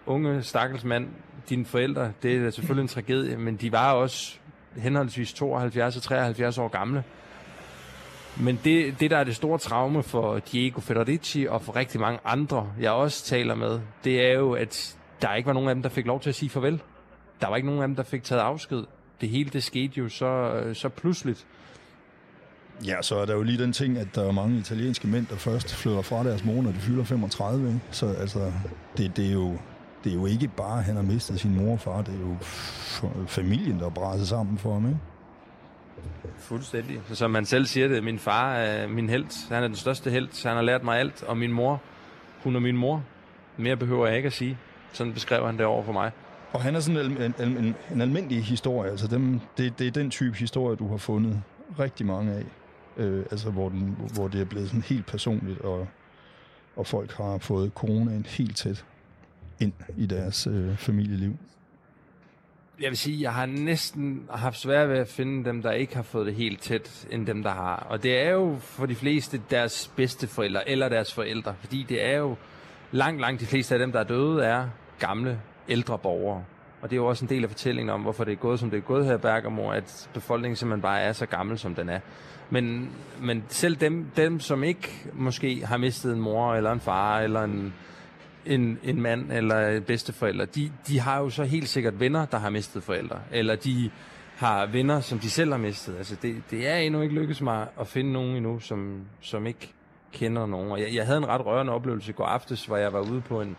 unge 0.06 0.42
stakkels 0.42 0.84
mand, 0.84 1.08
dine 1.48 1.64
forældre, 1.64 2.12
det 2.22 2.36
er 2.36 2.50
selvfølgelig 2.50 2.82
en 2.82 2.88
tragedie, 2.88 3.36
men 3.36 3.56
de 3.56 3.72
var 3.72 3.92
også 3.92 4.38
henholdsvis 4.76 5.32
72 5.32 5.96
og 5.96 6.02
73 6.02 6.58
år 6.58 6.68
gamle. 6.68 7.04
Men 8.36 8.60
det, 8.64 9.00
det, 9.00 9.10
der 9.10 9.16
er 9.16 9.24
det 9.24 9.36
store 9.36 9.58
traume 9.58 10.02
for 10.02 10.38
Diego 10.38 10.80
Federici 10.80 11.46
og 11.46 11.62
for 11.62 11.76
rigtig 11.76 12.00
mange 12.00 12.18
andre, 12.24 12.72
jeg 12.80 12.90
også 12.90 13.24
taler 13.24 13.54
med, 13.54 13.80
det 14.04 14.26
er 14.26 14.32
jo, 14.32 14.52
at 14.52 14.96
der 15.22 15.34
ikke 15.34 15.46
var 15.46 15.52
nogen 15.52 15.68
af 15.68 15.74
dem, 15.74 15.82
der 15.82 15.88
fik 15.88 16.06
lov 16.06 16.20
til 16.20 16.28
at 16.28 16.34
sige 16.34 16.50
farvel. 16.50 16.82
Der 17.40 17.48
var 17.48 17.56
ikke 17.56 17.66
nogen 17.68 17.82
af 17.82 17.88
dem, 17.88 17.96
der 17.96 18.02
fik 18.02 18.22
taget 18.22 18.42
afsked. 18.42 18.84
Det 19.20 19.28
hele, 19.28 19.50
det 19.50 19.62
skete 19.64 19.98
jo 19.98 20.08
så, 20.08 20.26
øh, 20.26 20.76
så 20.76 20.88
pludseligt. 20.88 21.46
Ja, 22.86 23.02
så 23.02 23.18
er 23.18 23.26
der 23.26 23.34
jo 23.34 23.42
lige 23.42 23.62
den 23.62 23.72
ting, 23.72 23.98
at 23.98 24.14
der 24.14 24.28
er 24.28 24.32
mange 24.32 24.58
italienske 24.58 25.08
mænd, 25.08 25.26
der 25.26 25.36
først 25.36 25.74
flytter 25.74 26.02
fra 26.02 26.24
deres 26.24 26.44
mor, 26.44 26.62
når 26.62 26.72
de 26.72 26.78
fylder 26.78 27.04
35. 27.04 27.68
Ikke? 27.68 27.80
Så 27.90 28.06
altså, 28.06 28.52
det, 28.96 29.16
det, 29.16 29.26
er 29.26 29.32
jo, 29.32 29.58
det 30.04 30.10
er 30.10 30.14
jo 30.14 30.26
ikke 30.26 30.48
bare, 30.48 30.78
at 30.78 30.84
han 30.84 30.96
har 30.96 31.02
mistet 31.02 31.40
sin 31.40 31.56
mor 31.56 31.72
og 31.72 31.80
far, 31.80 32.02
det 32.02 32.14
er 32.14 32.20
jo 32.20 32.36
familien, 33.26 33.78
der 33.78 33.86
er 33.86 33.90
bræsset 33.90 34.28
sammen 34.28 34.58
for 34.58 34.72
ham. 34.72 34.86
Ikke? 34.86 34.98
Fuldstændig. 36.38 37.00
Som 37.12 37.34
han 37.34 37.44
selv 37.44 37.66
siger 37.66 37.88
det, 37.88 38.04
min 38.04 38.18
far 38.18 38.54
er 38.54 38.88
min 38.88 39.08
held. 39.08 39.48
Han 39.48 39.62
er 39.62 39.66
den 39.66 39.76
største 39.76 40.10
held. 40.10 40.46
Han 40.46 40.56
har 40.56 40.62
lært 40.62 40.84
mig 40.84 40.98
alt. 40.98 41.22
Og 41.22 41.36
min 41.36 41.52
mor, 41.52 41.80
hun 42.42 42.56
er 42.56 42.60
min 42.60 42.76
mor. 42.76 43.04
Mere 43.56 43.76
behøver 43.76 44.06
jeg 44.06 44.16
ikke 44.16 44.26
at 44.26 44.32
sige. 44.32 44.58
Sådan 44.92 45.12
beskrev 45.12 45.46
han 45.46 45.58
det 45.58 45.66
over 45.66 45.84
for 45.84 45.92
mig. 45.92 46.10
Og 46.52 46.62
han 46.62 46.74
er 46.74 46.80
sådan 46.80 47.10
en, 47.10 47.22
en, 47.22 47.56
en, 47.56 47.74
en 47.92 48.00
almindelig 48.00 48.44
historie. 48.44 48.90
Altså 48.90 49.06
dem, 49.06 49.40
det, 49.58 49.78
det 49.78 49.86
er 49.86 49.90
den 49.90 50.10
type 50.10 50.36
historie, 50.36 50.76
du 50.76 50.88
har 50.88 50.96
fundet 50.96 51.42
rigtig 51.78 52.06
mange 52.06 52.32
af. 52.32 52.44
Øh, 52.96 53.24
altså 53.30 53.50
hvor, 53.50 53.68
den, 53.68 53.96
hvor 54.14 54.28
det 54.28 54.40
er 54.40 54.44
blevet 54.44 54.68
sådan 54.68 54.82
helt 54.82 55.06
personligt, 55.06 55.60
og, 55.60 55.88
og 56.76 56.86
folk 56.86 57.12
har 57.12 57.38
fået 57.38 57.72
coronaen 57.74 58.26
helt 58.26 58.56
tæt 58.56 58.84
ind 59.60 59.72
i 59.96 60.06
deres 60.06 60.46
øh, 60.46 60.76
familieliv. 60.76 61.36
Jeg 62.80 62.88
vil 62.88 62.98
sige, 62.98 63.22
jeg 63.22 63.34
har 63.34 63.46
næsten 63.46 64.26
haft 64.30 64.60
svært 64.60 64.88
ved 64.88 64.98
at 64.98 65.08
finde 65.08 65.44
dem, 65.44 65.62
der 65.62 65.72
ikke 65.72 65.96
har 65.96 66.02
fået 66.02 66.26
det 66.26 66.34
helt 66.34 66.60
tæt, 66.60 67.06
end 67.10 67.26
dem, 67.26 67.42
der 67.42 67.50
har. 67.50 67.76
Og 67.76 68.02
det 68.02 68.18
er 68.18 68.30
jo 68.30 68.56
for 68.60 68.86
de 68.86 68.94
fleste 68.94 69.42
deres 69.50 69.90
bedste 69.96 70.26
forældre 70.26 70.68
eller 70.68 70.88
deres 70.88 71.14
forældre, 71.14 71.54
fordi 71.60 71.86
det 71.88 72.04
er 72.04 72.16
jo 72.16 72.36
langt, 72.92 73.20
langt 73.20 73.40
de 73.40 73.46
fleste 73.46 73.74
af 73.74 73.78
dem, 73.78 73.92
der 73.92 74.00
er 74.00 74.04
døde, 74.04 74.44
er 74.44 74.68
gamle, 74.98 75.40
ældre 75.68 75.98
borgere. 75.98 76.44
Og 76.82 76.90
det 76.90 76.96
er 76.96 77.00
jo 77.00 77.06
også 77.06 77.24
en 77.24 77.28
del 77.28 77.42
af 77.44 77.50
fortællingen 77.50 77.90
om, 77.90 78.00
hvorfor 78.00 78.24
det 78.24 78.32
er 78.32 78.36
gået, 78.36 78.60
som 78.60 78.70
det 78.70 78.76
er 78.76 78.80
gået 78.80 79.06
her 79.06 79.14
i 79.14 79.18
Bergamo, 79.18 79.70
at 79.70 80.08
befolkningen 80.14 80.56
simpelthen 80.56 80.82
bare 80.82 81.00
er 81.00 81.12
så 81.12 81.26
gammel, 81.26 81.58
som 81.58 81.74
den 81.74 81.88
er. 81.88 82.00
Men, 82.50 82.90
men 83.20 83.44
selv 83.48 83.76
dem, 83.76 84.06
dem, 84.16 84.40
som 84.40 84.64
ikke 84.64 85.10
måske 85.12 85.66
har 85.66 85.76
mistet 85.76 86.12
en 86.12 86.20
mor, 86.20 86.54
eller 86.54 86.72
en 86.72 86.80
far, 86.80 87.20
eller 87.20 87.42
en, 87.42 87.74
en, 88.46 88.78
en 88.82 89.00
mand, 89.00 89.32
eller 89.32 89.80
bedsteforældre, 89.80 90.44
de, 90.44 90.72
de 90.88 91.00
har 91.00 91.18
jo 91.18 91.30
så 91.30 91.44
helt 91.44 91.68
sikkert 91.68 92.00
venner, 92.00 92.24
der 92.24 92.38
har 92.38 92.50
mistet 92.50 92.82
forældre. 92.82 93.20
Eller 93.32 93.56
de 93.56 93.90
har 94.36 94.66
venner, 94.66 95.00
som 95.00 95.18
de 95.18 95.30
selv 95.30 95.50
har 95.50 95.58
mistet. 95.58 95.96
Altså 95.96 96.16
det, 96.22 96.42
det 96.50 96.68
er 96.68 96.76
endnu 96.76 97.00
ikke 97.00 97.14
lykkedes 97.14 97.40
mig 97.40 97.66
at 97.80 97.86
finde 97.86 98.12
nogen 98.12 98.36
endnu, 98.36 98.58
som, 98.60 99.00
som 99.20 99.46
ikke 99.46 99.72
kender 100.12 100.46
nogen. 100.46 100.70
Og 100.70 100.80
jeg, 100.80 100.94
jeg 100.94 101.06
havde 101.06 101.18
en 101.18 101.28
ret 101.28 101.46
rørende 101.46 101.72
oplevelse 101.72 102.10
i 102.10 102.14
går 102.14 102.24
aftes, 102.24 102.66
hvor 102.66 102.76
jeg 102.76 102.92
var 102.92 103.00
ude 103.00 103.20
på 103.20 103.40
en, 103.40 103.56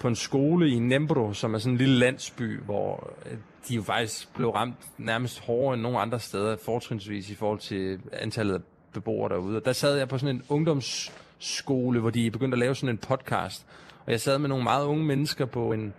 på 0.00 0.08
en 0.08 0.16
skole 0.16 0.68
i 0.68 0.78
Nembro, 0.78 1.32
som 1.32 1.54
er 1.54 1.58
sådan 1.58 1.72
en 1.72 1.78
lille 1.78 1.98
landsby, 1.98 2.60
hvor 2.60 3.12
øh, 3.26 3.36
de 3.68 3.74
jo 3.74 3.82
faktisk 3.82 4.34
blev 4.34 4.50
ramt 4.50 4.76
nærmest 4.98 5.40
hårdere 5.40 5.74
end 5.74 5.82
nogen 5.82 5.98
andre 5.98 6.20
steder, 6.20 6.56
fortrinsvis 6.64 7.30
i 7.30 7.34
forhold 7.34 7.58
til 7.58 8.00
antallet 8.12 8.54
af 8.54 8.60
beboere 8.92 9.28
derude. 9.28 9.56
Og 9.56 9.64
der 9.64 9.72
sad 9.72 9.96
jeg 9.96 10.08
på 10.08 10.18
sådan 10.18 10.36
en 10.36 10.42
ungdomsskole, 10.48 12.00
hvor 12.00 12.10
de 12.10 12.30
begyndte 12.30 12.54
at 12.54 12.58
lave 12.58 12.74
sådan 12.74 12.94
en 12.94 12.98
podcast. 12.98 13.66
Og 14.06 14.12
jeg 14.12 14.20
sad 14.20 14.38
med 14.38 14.48
nogle 14.48 14.64
meget 14.64 14.84
unge 14.84 15.04
mennesker 15.04 15.44
på 15.44 15.72
en 15.72 15.94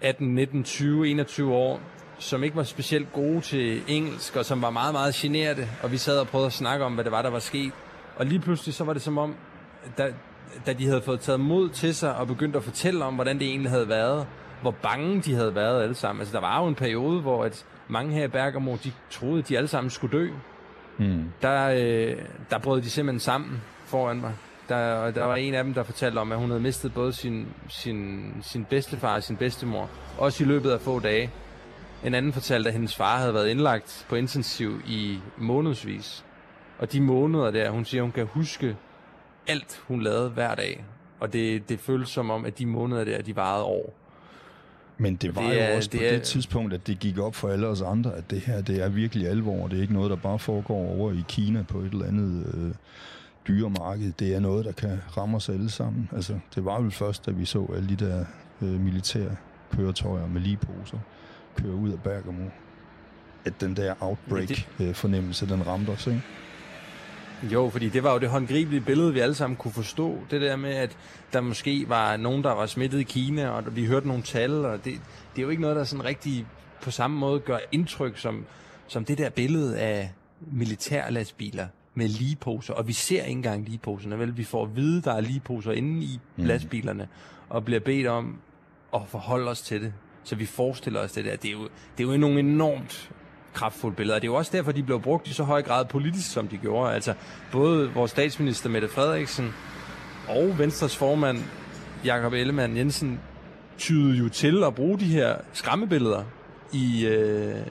18, 0.00 0.34
19, 0.34 0.64
20, 0.64 1.08
21 1.08 1.54
år, 1.54 1.80
som 2.18 2.44
ikke 2.44 2.56
var 2.56 2.62
specielt 2.62 3.12
gode 3.12 3.40
til 3.40 3.82
engelsk, 3.88 4.36
og 4.36 4.44
som 4.44 4.62
var 4.62 4.70
meget, 4.70 4.92
meget 4.92 5.14
generede. 5.14 5.68
Og 5.82 5.92
vi 5.92 5.96
sad 5.96 6.18
og 6.18 6.28
prøvede 6.28 6.46
at 6.46 6.52
snakke 6.52 6.84
om, 6.84 6.94
hvad 6.94 7.04
det 7.04 7.12
var, 7.12 7.22
der 7.22 7.30
var 7.30 7.38
sket. 7.38 7.72
Og 8.16 8.26
lige 8.26 8.40
pludselig 8.40 8.74
så 8.74 8.84
var 8.84 8.92
det 8.92 9.02
som 9.02 9.18
om, 9.18 9.34
da, 9.98 10.12
da 10.66 10.72
de 10.72 10.86
havde 10.86 11.02
fået 11.02 11.20
taget 11.20 11.40
mod 11.40 11.68
til 11.68 11.94
sig 11.94 12.16
og 12.16 12.26
begyndt 12.26 12.56
at 12.56 12.62
fortælle 12.62 13.04
om, 13.04 13.14
hvordan 13.14 13.38
det 13.38 13.48
egentlig 13.48 13.70
havde 13.70 13.88
været, 13.88 14.26
hvor 14.62 14.70
bange 14.70 15.20
de 15.20 15.34
havde 15.34 15.54
været 15.54 15.82
alle 15.82 15.94
sammen. 15.94 16.20
Altså 16.20 16.34
der 16.34 16.40
var 16.40 16.62
jo 16.62 16.68
en 16.68 16.74
periode, 16.74 17.20
hvor 17.20 17.44
at 17.44 17.64
mange 17.88 18.14
her 18.14 18.24
i 18.24 18.28
Bergamo, 18.28 18.76
de 18.84 18.92
troede, 19.10 19.38
at 19.38 19.48
de 19.48 19.56
alle 19.56 19.68
sammen 19.68 19.90
skulle 19.90 20.18
dø. 20.18 20.28
Mm. 20.98 21.24
Der, 21.42 21.68
øh, 21.68 22.16
der 22.50 22.58
brød 22.58 22.82
de 22.82 22.90
simpelthen 22.90 23.20
sammen 23.20 23.62
foran 23.84 24.20
mig. 24.20 24.32
Der, 24.68 25.10
der 25.10 25.24
var 25.24 25.36
en 25.36 25.54
af 25.54 25.64
dem, 25.64 25.74
der 25.74 25.82
fortalte 25.82 26.18
om, 26.18 26.32
at 26.32 26.38
hun 26.38 26.50
havde 26.50 26.62
mistet 26.62 26.94
både 26.94 27.12
sin, 27.12 27.48
sin, 27.68 28.32
sin 28.42 28.64
bedstefar 28.64 29.14
og 29.14 29.22
sin 29.22 29.36
bedstemor, 29.36 29.90
også 30.18 30.44
i 30.44 30.46
løbet 30.46 30.70
af 30.70 30.80
få 30.80 31.00
dage. 31.00 31.30
En 32.04 32.14
anden 32.14 32.32
fortalte, 32.32 32.68
at 32.68 32.74
hendes 32.74 32.96
far 32.96 33.18
havde 33.18 33.34
været 33.34 33.48
indlagt 33.48 34.06
på 34.08 34.14
intensiv 34.14 34.80
i 34.86 35.18
månedsvis. 35.38 36.24
Og 36.78 36.92
de 36.92 37.00
måneder 37.00 37.50
der, 37.50 37.70
hun 37.70 37.84
siger, 37.84 38.02
hun 38.02 38.12
kan 38.12 38.26
huske 38.26 38.76
alt, 39.46 39.82
hun 39.88 40.02
lavede 40.02 40.30
hver 40.30 40.54
dag. 40.54 40.84
Og 41.20 41.32
det, 41.32 41.68
det 41.68 41.80
føles 41.80 42.08
som 42.08 42.30
om, 42.30 42.44
at 42.44 42.58
de 42.58 42.66
måneder 42.66 43.04
der, 43.04 43.22
de 43.22 43.36
varede 43.36 43.64
år. 43.64 43.94
Men 44.98 45.16
det 45.16 45.36
var 45.36 45.42
det 45.42 45.62
er, 45.62 45.70
jo 45.70 45.76
også 45.76 45.88
det 45.92 46.00
på 46.00 46.06
er, 46.06 46.10
det 46.10 46.22
tidspunkt, 46.22 46.74
at 46.74 46.86
det 46.86 46.98
gik 46.98 47.18
op 47.18 47.34
for 47.34 47.48
alle 47.48 47.66
os 47.66 47.80
andre, 47.80 48.16
at 48.16 48.30
det 48.30 48.40
her, 48.40 48.62
det 48.62 48.82
er 48.82 48.88
virkelig 48.88 49.28
alvor. 49.28 49.68
Det 49.68 49.78
er 49.78 49.82
ikke 49.82 49.94
noget, 49.94 50.10
der 50.10 50.16
bare 50.16 50.38
foregår 50.38 50.76
over 50.76 51.12
i 51.12 51.24
Kina 51.28 51.62
på 51.62 51.78
et 51.78 51.92
eller 51.92 52.06
andet 52.06 52.54
øh, 52.54 52.74
dyremarked. 53.48 54.12
Det 54.12 54.34
er 54.34 54.40
noget, 54.40 54.64
der 54.64 54.72
kan 54.72 55.00
ramme 55.16 55.36
os 55.36 55.48
alle 55.48 55.70
sammen. 55.70 56.10
Altså, 56.12 56.38
det 56.54 56.64
var 56.64 56.80
vel 56.80 56.90
først, 56.90 57.26
da 57.26 57.30
vi 57.30 57.44
så 57.44 57.66
alle 57.76 57.88
de 57.88 57.96
der 57.96 58.24
øh, 58.62 58.80
militære 58.80 59.36
køretøjer 59.76 60.26
med 60.26 60.40
ligeposer 60.40 60.98
køre 61.56 61.74
ud 61.74 61.90
af 61.92 62.02
Bergamo, 62.02 62.48
at 63.44 63.60
den 63.60 63.76
der 63.76 63.94
outbreak-fornemmelse, 64.00 65.48
den 65.48 65.66
ramte 65.66 65.90
os, 65.90 66.06
ikke? 66.06 66.22
Jo, 67.42 67.70
fordi 67.70 67.88
det 67.88 68.02
var 68.02 68.12
jo 68.12 68.18
det 68.18 68.28
håndgribelige 68.28 68.80
billede, 68.80 69.12
vi 69.12 69.20
alle 69.20 69.34
sammen 69.34 69.56
kunne 69.56 69.72
forstå. 69.72 70.18
Det 70.30 70.40
der 70.40 70.56
med, 70.56 70.70
at 70.70 70.96
der 71.32 71.40
måske 71.40 71.88
var 71.88 72.16
nogen, 72.16 72.44
der 72.44 72.52
var 72.52 72.66
smittet 72.66 73.00
i 73.00 73.02
Kina, 73.02 73.48
og 73.48 73.76
vi 73.76 73.86
hørte 73.86 74.08
nogle 74.08 74.22
tal, 74.22 74.64
og 74.64 74.84
det, 74.84 75.00
det 75.34 75.38
er 75.38 75.42
jo 75.42 75.48
ikke 75.48 75.62
noget, 75.62 75.76
der 75.76 75.84
sådan 75.84 76.04
rigtig 76.04 76.46
på 76.82 76.90
samme 76.90 77.18
måde 77.18 77.40
gør 77.40 77.58
indtryk 77.72 78.18
som, 78.18 78.44
som 78.86 79.04
det 79.04 79.18
der 79.18 79.30
billede 79.30 79.78
af 79.78 80.12
militærlastbiler 80.40 81.66
med 81.94 82.08
ligeposer, 82.08 82.74
og 82.74 82.88
vi 82.88 82.92
ser 82.92 83.22
ikke 83.22 83.30
engang 83.30 83.64
ligeposerne, 83.64 84.18
vel? 84.18 84.36
Vi 84.36 84.44
får 84.44 84.62
at 84.62 84.76
vide, 84.76 85.02
der 85.02 85.12
er 85.12 85.20
ligeposer 85.20 85.72
inde 85.72 86.04
i 86.04 86.20
mm. 86.36 86.44
lastbilerne, 86.44 87.08
og 87.48 87.64
bliver 87.64 87.80
bedt 87.80 88.06
om 88.06 88.38
at 88.94 89.00
forholde 89.08 89.50
os 89.50 89.62
til 89.62 89.82
det. 89.82 89.92
Så 90.24 90.36
vi 90.36 90.46
forestiller 90.46 91.00
os 91.00 91.12
det 91.12 91.24
der. 91.24 91.36
Det 91.36 91.48
er 91.48 91.52
jo, 91.52 91.68
det 91.98 92.06
er 92.06 92.12
jo 92.12 92.18
nogle 92.18 92.40
enormt 92.40 93.10
kraftfulde 93.54 93.96
billeder. 93.96 94.18
Det 94.18 94.24
er 94.24 94.32
jo 94.32 94.34
også 94.34 94.50
derfor, 94.54 94.72
de 94.72 94.82
blev 94.82 95.00
brugt 95.00 95.28
i 95.28 95.32
så 95.32 95.42
høj 95.42 95.62
grad 95.62 95.84
politisk, 95.84 96.32
som 96.32 96.48
de 96.48 96.56
gjorde. 96.56 96.94
Altså, 96.94 97.14
både 97.52 97.90
vores 97.92 98.10
statsminister 98.10 98.70
Mette 98.70 98.88
Frederiksen 98.88 99.54
og 100.28 100.58
Venstres 100.58 100.96
formand 100.96 101.38
Jakob 102.04 102.32
Ellemann 102.32 102.76
Jensen 102.76 103.20
tydede 103.78 104.18
jo 104.18 104.28
til 104.28 104.64
at 104.64 104.74
bruge 104.74 104.98
de 104.98 105.04
her 105.04 105.36
skræmmebilleder 105.52 106.24
i, 106.72 107.06
øh, 107.06 107.66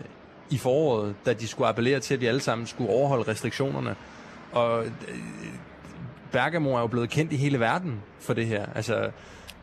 i 0.50 0.58
foråret, 0.58 1.16
da 1.26 1.34
de 1.34 1.48
skulle 1.48 1.68
appellere 1.68 2.00
til, 2.00 2.14
at 2.14 2.22
vi 2.22 2.26
alle 2.26 2.42
sammen 2.42 2.68
skulle 2.68 2.90
overholde 2.90 3.32
restriktionerne. 3.32 3.96
Og 4.52 4.86
øh, 4.86 4.92
Bergamo 6.32 6.76
er 6.76 6.80
jo 6.80 6.88
blevet 6.88 7.10
kendt 7.10 7.34
i 7.34 7.36
hele 7.36 7.60
verden 7.60 8.02
for 8.20 8.34
det 8.34 8.48
her. 8.48 8.66
Altså, 8.76 9.12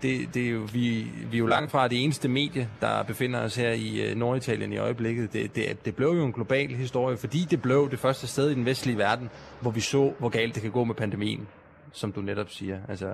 det, 0.03 0.35
det 0.35 0.47
er 0.47 0.51
jo, 0.51 0.69
vi, 0.73 1.07
vi 1.31 1.37
er 1.37 1.39
jo 1.39 1.47
langt 1.47 1.71
fra 1.71 1.89
det 1.89 2.05
eneste 2.05 2.29
medie, 2.29 2.69
der 2.81 3.03
befinder 3.03 3.41
os 3.41 3.57
her 3.57 3.71
i 3.71 4.11
øh, 4.11 4.17
Norditalien 4.17 4.73
i 4.73 4.79
øjeblikket. 4.79 5.33
Det, 5.33 5.57
det, 5.57 5.85
det 5.85 5.97
blev 5.97 6.09
jo 6.09 6.25
en 6.25 6.33
global 6.33 6.69
historie, 6.69 7.17
fordi 7.17 7.47
det 7.51 7.63
blev 7.63 7.91
det 7.91 7.99
første 7.99 8.27
sted 8.27 8.51
i 8.51 8.55
den 8.55 8.65
vestlige 8.65 8.99
verden, 8.99 9.31
hvor 9.61 9.71
vi 9.71 9.81
så, 9.81 10.13
hvor 10.19 10.29
galt 10.29 10.55
det 10.55 10.63
kan 10.63 10.71
gå 10.71 10.85
med 10.85 10.95
pandemien, 10.95 11.47
som 11.93 12.13
du 12.13 12.21
netop 12.21 12.51
siger. 12.51 12.79
Altså, 12.89 13.13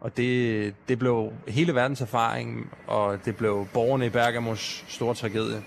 og 0.00 0.16
det, 0.16 0.74
det 0.88 0.98
blev 0.98 1.32
hele 1.48 1.74
verdens 1.74 2.00
erfaring, 2.00 2.72
og 2.86 3.18
det 3.24 3.36
blev 3.36 3.66
borgerne 3.72 4.06
i 4.06 4.08
Bergamos 4.08 4.84
store 4.88 5.14
tragedie. 5.14 5.62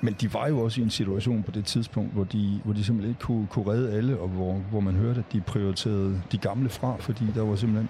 Men 0.00 0.16
de 0.20 0.34
var 0.34 0.48
jo 0.48 0.58
også 0.58 0.80
i 0.80 0.84
en 0.84 0.90
situation 0.90 1.42
på 1.42 1.50
det 1.50 1.64
tidspunkt, 1.64 2.12
hvor 2.12 2.24
de, 2.24 2.60
hvor 2.64 2.72
de 2.72 2.84
simpelthen 2.84 3.10
ikke 3.10 3.20
kunne, 3.20 3.46
kunne 3.46 3.72
redde 3.72 3.92
alle, 3.92 4.18
og 4.18 4.28
hvor, 4.28 4.52
hvor 4.52 4.80
man 4.80 4.94
hørte, 4.94 5.18
at 5.28 5.32
de 5.32 5.40
prioriterede 5.40 6.22
de 6.32 6.38
gamle 6.38 6.68
fra, 6.68 6.96
fordi 7.00 7.24
der 7.34 7.44
var 7.44 7.56
simpelthen 7.56 7.88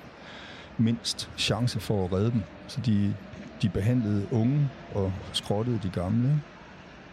mindst 0.79 1.31
chance 1.37 1.81
for 1.81 2.05
at 2.05 2.13
redde 2.13 2.31
dem. 2.31 2.43
Så 2.67 2.81
de, 2.81 3.15
de 3.63 3.69
behandlede 3.69 4.29
unge 4.33 4.69
og 4.95 5.13
skrottede 5.33 5.81
de 5.83 5.91
gamle. 5.91 6.43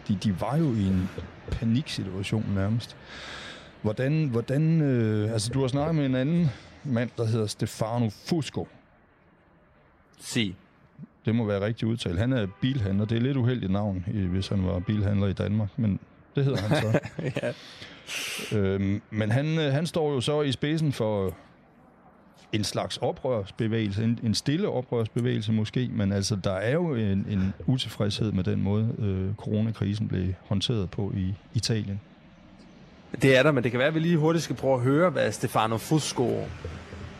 De, 0.08 0.16
de 0.16 0.40
var 0.40 0.56
jo 0.56 0.74
i 0.74 0.86
en 0.86 1.10
paniksituation 1.50 2.44
nærmest. 2.54 2.96
Hvordan, 3.82 4.28
hvordan 4.28 4.80
øh, 4.80 5.32
altså 5.32 5.50
du 5.52 5.60
har 5.60 5.68
snakket 5.68 5.94
med 5.94 6.06
en 6.06 6.14
anden 6.14 6.50
mand, 6.84 7.10
der 7.16 7.26
hedder 7.26 7.46
Stefano 7.46 8.10
Fusco. 8.26 8.68
Si. 10.18 10.54
Det 11.24 11.34
må 11.34 11.44
være 11.44 11.60
rigtigt 11.60 11.90
udtalt. 11.90 12.18
Han 12.18 12.32
er 12.32 12.46
bilhandler. 12.60 13.04
Det 13.04 13.16
er 13.16 13.20
lidt 13.20 13.36
uheldigt 13.36 13.72
navn, 13.72 14.04
hvis 14.30 14.48
han 14.48 14.66
var 14.66 14.78
bilhandler 14.78 15.26
i 15.26 15.32
Danmark, 15.32 15.68
men 15.76 16.00
det 16.36 16.44
hedder 16.44 16.60
han 16.60 16.82
så. 16.82 17.00
ja. 18.52 18.58
øhm, 18.58 19.02
men 19.10 19.30
han, 19.30 19.58
øh, 19.58 19.72
han 19.72 19.86
står 19.86 20.12
jo 20.12 20.20
så 20.20 20.42
i 20.42 20.52
spidsen 20.52 20.92
for 20.92 21.34
en 22.52 22.64
slags 22.64 22.96
oprørsbevægelse, 22.96 24.04
en, 24.04 24.18
en 24.22 24.34
stille 24.34 24.68
oprørsbevægelse 24.68 25.52
måske, 25.52 25.90
men 25.92 26.12
altså 26.12 26.36
der 26.44 26.52
er 26.52 26.72
jo 26.72 26.94
en, 26.94 27.26
en 27.28 27.54
utilfredshed 27.66 28.32
med 28.32 28.44
den 28.44 28.62
måde, 28.62 28.94
øh, 28.98 29.34
coronakrisen 29.34 30.08
blev 30.08 30.32
håndteret 30.48 30.90
på 30.90 31.12
i 31.16 31.34
Italien. 31.54 32.00
Det 33.22 33.36
er 33.36 33.42
der, 33.42 33.52
men 33.52 33.64
det 33.64 33.70
kan 33.70 33.78
være, 33.78 33.88
at 33.88 33.94
vi 33.94 34.00
lige 34.00 34.16
hurtigt 34.16 34.44
skal 34.44 34.56
prøve 34.56 34.74
at 34.74 34.80
høre, 34.80 35.10
hvad 35.10 35.32
Stefano 35.32 35.76
Fusco, 35.76 36.44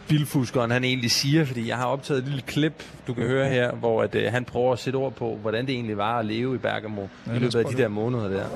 bilfuskeren, 0.09 0.71
han 0.71 0.85
egentlig 0.85 1.11
siger, 1.11 1.45
fordi 1.45 1.69
jeg 1.69 1.77
har 1.77 1.87
optaget 1.87 2.19
et 2.19 2.25
lille 2.25 2.43
klip, 2.43 2.85
du 3.07 3.15
kan 3.15 3.27
høre 3.27 3.49
her, 3.49 3.73
hvor 3.73 4.03
at, 4.03 4.15
øh, 4.15 4.33
han 4.33 4.45
prøver 4.45 4.73
at 4.73 4.79
sætte 4.79 4.97
ord 4.97 5.13
på, 5.13 5.39
hvordan 5.43 5.67
det 5.67 5.75
egentlig 5.75 5.97
var 5.97 6.19
at 6.19 6.27
leve 6.27 6.55
i 6.55 6.59
Bergamo 6.59 7.03
ja, 7.27 7.33
i 7.33 7.39
løbet 7.39 7.55
af 7.55 7.65
de 7.65 7.77
der 7.77 7.89
måneder 7.89 8.29
der. 8.29 8.47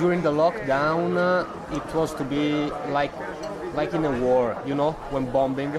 During 0.00 0.22
the 0.22 0.32
lockdown, 0.32 1.16
uh, 1.16 1.76
it 1.76 1.94
was 1.94 2.10
to 2.10 2.24
be 2.24 2.70
like 3.00 3.12
like 3.80 3.92
in 3.96 4.04
a 4.04 4.10
war, 4.24 4.54
you 4.66 4.74
know, 4.74 4.92
when 5.12 5.26
bombing. 5.32 5.72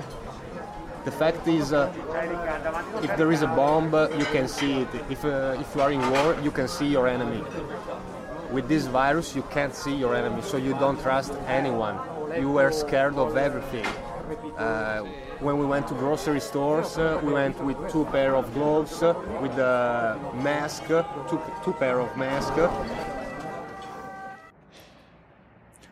The 1.06 1.12
fact 1.12 1.48
is, 1.48 1.72
uh, 1.72 1.88
if 3.04 3.16
there 3.16 3.32
is 3.32 3.42
a 3.42 3.48
bomb, 3.48 3.94
uh, 3.94 4.08
you 4.20 4.26
can 4.26 4.48
see 4.48 4.82
it. 4.82 4.88
If, 5.10 5.24
uh, 5.26 5.56
if 5.60 5.76
you 5.76 5.82
are 5.82 5.92
in 5.92 6.02
war, 6.12 6.36
you 6.44 6.52
can 6.52 6.68
see 6.68 6.88
your 6.88 7.08
enemy. 7.08 7.42
With 8.52 8.68
this 8.68 8.86
virus, 8.88 9.36
you 9.36 9.44
can't 9.54 9.74
see 9.74 9.96
your 9.96 10.16
enemy, 10.16 10.42
so 10.42 10.58
you 10.58 10.74
don't 10.74 11.02
trust 11.02 11.32
anyone. 11.48 11.96
You 12.38 12.50
were 12.50 12.72
scared 12.72 13.16
of 13.16 13.38
everything. 13.38 13.86
Uh, 14.30 15.08
when 15.42 15.58
we 15.58 15.66
went 15.66 15.88
to 15.88 15.96
grocery 15.96 16.40
stores, 16.40 16.98
uh, 16.98 17.20
we 17.24 17.34
went 17.34 17.58
with 17.64 17.78
two 17.92 18.06
pair 18.12 18.36
of 18.36 18.46
gloves, 18.54 19.02
uh, 19.02 19.14
with 19.42 19.58
a 19.58 20.16
mask, 20.44 20.84
uh, 20.92 21.04
two, 21.30 21.40
two 21.64 21.74
pair 21.74 22.00
of 22.00 22.18
mask, 22.18 22.54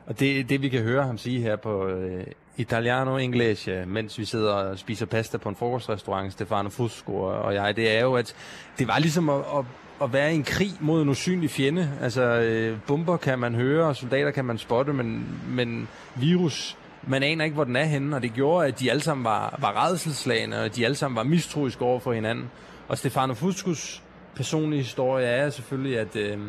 Og 0.08 0.20
det, 0.20 0.50
det 0.50 0.62
vi 0.62 0.70
kan 0.70 0.82
høre 0.82 1.04
ham 1.04 1.18
sige 1.18 1.42
her 1.42 1.56
på 1.56 1.88
øh, 1.88 2.24
Italiano 2.58 3.18
Inglese, 3.18 3.72
øh, 3.72 3.88
mens 3.88 4.20
vi 4.20 4.26
sidder 4.26 4.54
og 4.54 4.80
spiser 4.80 5.06
pasta 5.06 5.38
på 5.38 5.50
en 5.50 5.56
frokostrestaurant, 5.56 6.34
Stefano 6.34 6.70
Fusco 6.70 7.22
og 7.22 7.54
jeg, 7.54 7.76
det 7.76 7.98
er 7.98 8.02
jo, 8.02 8.16
at 8.16 8.36
det 8.80 8.88
var 8.88 9.00
ligesom 9.00 9.30
at, 9.30 9.40
at, 9.58 9.66
at 10.02 10.14
være 10.14 10.34
i 10.34 10.36
en 10.36 10.44
krig 10.44 10.72
mod 10.80 11.02
en 11.02 11.10
usynlig 11.10 11.50
fjende. 11.50 11.92
Altså, 12.02 12.22
øh, 12.22 12.78
bomber 12.88 13.18
kan 13.18 13.40
man 13.40 13.56
høre, 13.56 13.88
og 13.88 13.96
soldater 13.96 14.32
kan 14.32 14.46
man 14.46 14.58
spotte, 14.58 14.94
men, 14.94 15.28
men 15.48 15.88
virus, 16.16 16.78
man 17.04 17.24
aner 17.24 17.46
ikke, 17.46 17.56
hvor 17.56 17.64
den 17.64 17.76
er 17.76 17.84
henne, 17.84 18.16
og 18.16 18.22
det 18.22 18.34
gjorde, 18.34 18.68
at 18.68 18.80
de 18.80 18.92
alle 18.92 19.02
sammen 19.02 19.24
var, 19.24 19.58
var 19.62 19.86
redselslagende, 19.86 20.64
og 20.64 20.76
de 20.76 20.86
alle 20.86 20.96
sammen 20.96 21.16
var 21.16 21.24
mistroiske 21.24 21.82
over 21.82 22.00
for 22.00 22.14
hinanden. 22.14 22.50
Og 22.88 22.98
Stefano 22.98 23.34
Fuscos 23.34 24.04
personlige 24.36 24.82
historie 24.82 25.28
er 25.28 25.50
selvfølgelig, 25.50 26.00
at... 26.00 26.16
Øh, 26.16 26.40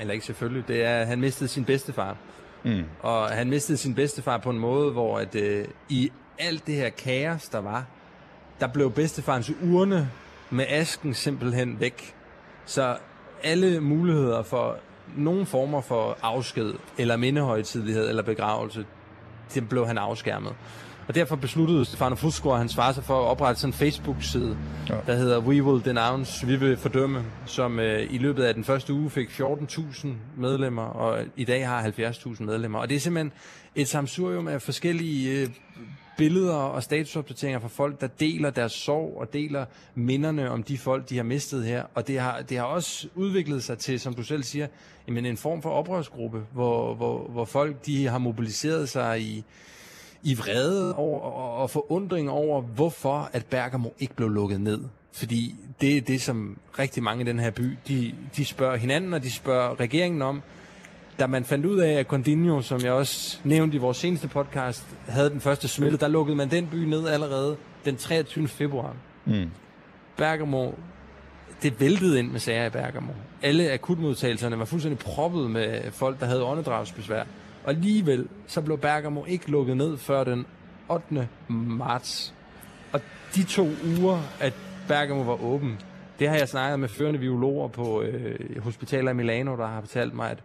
eller 0.00 0.14
ikke 0.14 0.26
selvfølgelig, 0.26 0.68
det 0.68 0.84
er, 0.84 0.98
at 0.98 1.06
han 1.06 1.20
mistede 1.20 1.48
sin 1.48 1.64
bedstefar. 1.64 2.16
Mm. 2.64 2.84
Og 3.00 3.28
han 3.28 3.50
mistede 3.50 3.78
sin 3.78 3.94
bedstefar 3.94 4.38
på 4.38 4.50
en 4.50 4.58
måde, 4.58 4.92
hvor 4.92 5.18
at, 5.18 5.34
øh, 5.34 5.64
i 5.88 6.12
alt 6.38 6.66
det 6.66 6.74
her 6.74 6.88
kaos, 6.88 7.48
der 7.48 7.58
var, 7.58 7.84
der 8.60 8.66
blev 8.66 8.92
bedstefarens 8.92 9.52
urne 9.62 10.10
med 10.50 10.64
asken 10.68 11.14
simpelthen 11.14 11.80
væk. 11.80 12.14
Så 12.64 12.96
alle 13.42 13.80
muligheder 13.80 14.42
for 14.42 14.76
nogle 15.16 15.46
former 15.46 15.80
for 15.80 16.18
afsked, 16.22 16.74
eller 16.98 17.16
mindehøjtidlighed, 17.16 18.08
eller 18.08 18.22
begravelse, 18.22 18.84
det 19.54 19.68
blev 19.68 19.86
han 19.86 19.98
afskærmet. 19.98 20.52
Og 21.08 21.14
derfor 21.14 21.36
besluttede 21.36 21.84
Stefano 21.84 22.14
Fusco 22.14 22.48
og 22.48 22.58
hans 22.58 22.74
far 22.74 22.92
sig 22.92 23.04
for 23.04 23.22
at 23.22 23.26
oprette 23.26 23.60
sådan 23.60 23.70
en 23.70 23.74
Facebook-side, 23.74 24.56
ja. 24.88 24.94
der 25.06 25.14
hedder 25.14 25.40
We 25.40 25.62
Will 25.62 25.84
Denounce, 25.84 26.46
vi 26.46 26.56
vil 26.56 26.76
fordømme, 26.76 27.24
som 27.46 27.80
øh, 27.80 28.06
i 28.10 28.18
løbet 28.18 28.44
af 28.44 28.54
den 28.54 28.64
første 28.64 28.92
uge 28.92 29.10
fik 29.10 29.28
14.000 29.28 30.08
medlemmer, 30.36 30.82
og 30.82 31.24
i 31.36 31.44
dag 31.44 31.68
har 31.68 31.82
70.000 31.82 32.44
medlemmer. 32.44 32.78
Og 32.78 32.88
det 32.88 32.96
er 32.96 33.00
simpelthen 33.00 33.32
et 33.74 33.88
samsurium 33.88 34.48
af 34.48 34.62
forskellige 34.62 35.40
øh, 35.40 35.48
billeder 36.16 36.54
og 36.54 36.82
statusopdateringer 36.82 37.60
fra 37.60 37.68
folk, 37.68 38.00
der 38.00 38.06
deler 38.06 38.50
deres 38.50 38.72
sorg 38.72 39.16
og 39.20 39.32
deler 39.32 39.64
minderne 39.94 40.50
om 40.50 40.62
de 40.62 40.78
folk, 40.78 41.08
de 41.08 41.16
har 41.16 41.24
mistet 41.24 41.64
her. 41.64 41.84
Og 41.94 42.08
det 42.08 42.20
har, 42.20 42.42
det 42.42 42.56
har 42.58 42.64
også 42.64 43.08
udviklet 43.14 43.64
sig 43.64 43.78
til, 43.78 44.00
som 44.00 44.14
du 44.14 44.22
selv 44.22 44.42
siger, 44.42 44.66
jamen 45.08 45.26
en 45.26 45.36
form 45.36 45.62
for 45.62 45.70
oprørsgruppe, 45.70 46.42
hvor, 46.52 46.94
hvor, 46.94 47.28
hvor 47.28 47.44
folk 47.44 47.86
de 47.86 48.06
har 48.06 48.18
mobiliseret 48.18 48.88
sig 48.88 49.20
i 49.20 49.44
i 50.24 50.34
vrede 50.34 50.94
over, 50.94 51.20
og, 51.20 51.56
og 51.56 51.70
forundring 51.70 52.30
over, 52.30 52.60
hvorfor 52.60 53.30
at 53.32 53.46
Bergamo 53.46 53.88
ikke 53.98 54.14
blev 54.14 54.28
lukket 54.28 54.60
ned. 54.60 54.80
Fordi 55.12 55.54
det 55.80 55.96
er 55.96 56.00
det, 56.00 56.22
som 56.22 56.58
rigtig 56.78 57.02
mange 57.02 57.24
i 57.24 57.26
den 57.26 57.38
her 57.38 57.50
by, 57.50 57.78
de, 57.88 58.14
de 58.36 58.44
spørger 58.44 58.76
hinanden, 58.76 59.14
og 59.14 59.22
de 59.22 59.32
spørger 59.32 59.80
regeringen 59.80 60.22
om. 60.22 60.42
Da 61.18 61.26
man 61.26 61.44
fandt 61.44 61.66
ud 61.66 61.78
af, 61.78 61.92
at 61.92 62.06
Condinho, 62.06 62.60
som 62.60 62.80
jeg 62.80 62.92
også 62.92 63.38
nævnte 63.44 63.76
i 63.76 63.78
vores 63.78 63.96
seneste 63.96 64.28
podcast, 64.28 64.86
havde 65.08 65.30
den 65.30 65.40
første 65.40 65.68
smitte, 65.68 65.96
der 65.96 66.08
lukkede 66.08 66.36
man 66.36 66.50
den 66.50 66.66
by 66.66 66.76
ned 66.76 67.08
allerede 67.08 67.56
den 67.84 67.96
23. 67.96 68.48
februar. 68.48 68.94
Mm. 69.24 69.50
Bergamo, 70.16 70.70
det 71.62 71.80
væltede 71.80 72.18
ind 72.18 72.30
med 72.30 72.40
sager 72.40 72.66
i 72.66 72.70
Bergamo. 72.70 73.12
Alle 73.42 73.72
akutmodtagelserne 73.72 74.58
var 74.58 74.64
fuldstændig 74.64 74.98
proppet 74.98 75.50
med 75.50 75.90
folk, 75.90 76.20
der 76.20 76.26
havde 76.26 76.44
åndedragsbesvær. 76.44 77.22
Og 77.64 77.70
alligevel 77.70 78.28
så 78.46 78.60
blev 78.60 78.78
Bergamo 78.78 79.24
ikke 79.24 79.50
lukket 79.50 79.76
ned 79.76 79.96
før 79.96 80.24
den 80.24 80.46
8. 80.88 81.28
marts. 81.48 82.34
Og 82.92 83.00
de 83.34 83.42
to 83.42 83.68
uger, 83.98 84.20
at 84.40 84.52
Bergamo 84.88 85.20
var 85.20 85.44
åben, 85.44 85.78
det 86.18 86.28
har 86.28 86.36
jeg 86.36 86.48
snakket 86.48 86.80
med 86.80 86.88
førende 86.88 87.18
biologer 87.18 87.68
på 87.68 88.02
øh, 88.02 88.62
hospitaler 88.62 89.10
i 89.10 89.14
Milano, 89.14 89.56
der 89.56 89.66
har 89.66 89.80
fortalt 89.80 90.14
mig, 90.14 90.30
at 90.30 90.38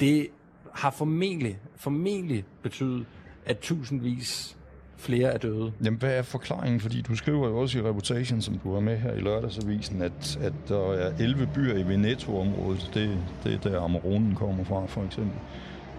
det 0.00 0.28
har 0.72 0.90
formentlig, 0.90 1.58
formentlig 1.76 2.44
betydet, 2.62 3.06
at 3.46 3.58
tusindvis 3.58 4.56
flere 4.96 5.32
er 5.32 5.38
døde. 5.38 5.72
Jamen, 5.84 5.98
hvad 5.98 6.18
er 6.18 6.22
forklaringen? 6.22 6.80
Fordi 6.80 7.02
du 7.02 7.16
skriver 7.16 7.48
jo 7.48 7.58
også 7.58 7.78
i 7.78 7.82
Reputation, 7.82 8.42
som 8.42 8.58
du 8.58 8.72
har 8.72 8.80
med 8.80 8.98
her 8.98 9.12
i 9.12 9.20
lørdagsavisen, 9.20 10.02
at, 10.02 10.38
at 10.42 10.52
der 10.68 10.92
er 10.92 11.12
11 11.20 11.48
byer 11.54 11.74
i 11.74 11.82
Veneto-området. 11.82 12.90
Det, 12.94 13.18
det 13.44 13.54
er 13.54 13.58
der 13.58 13.80
Amaronen 13.80 14.34
kommer 14.34 14.64
fra, 14.64 14.86
for 14.86 15.04
eksempel. 15.04 15.38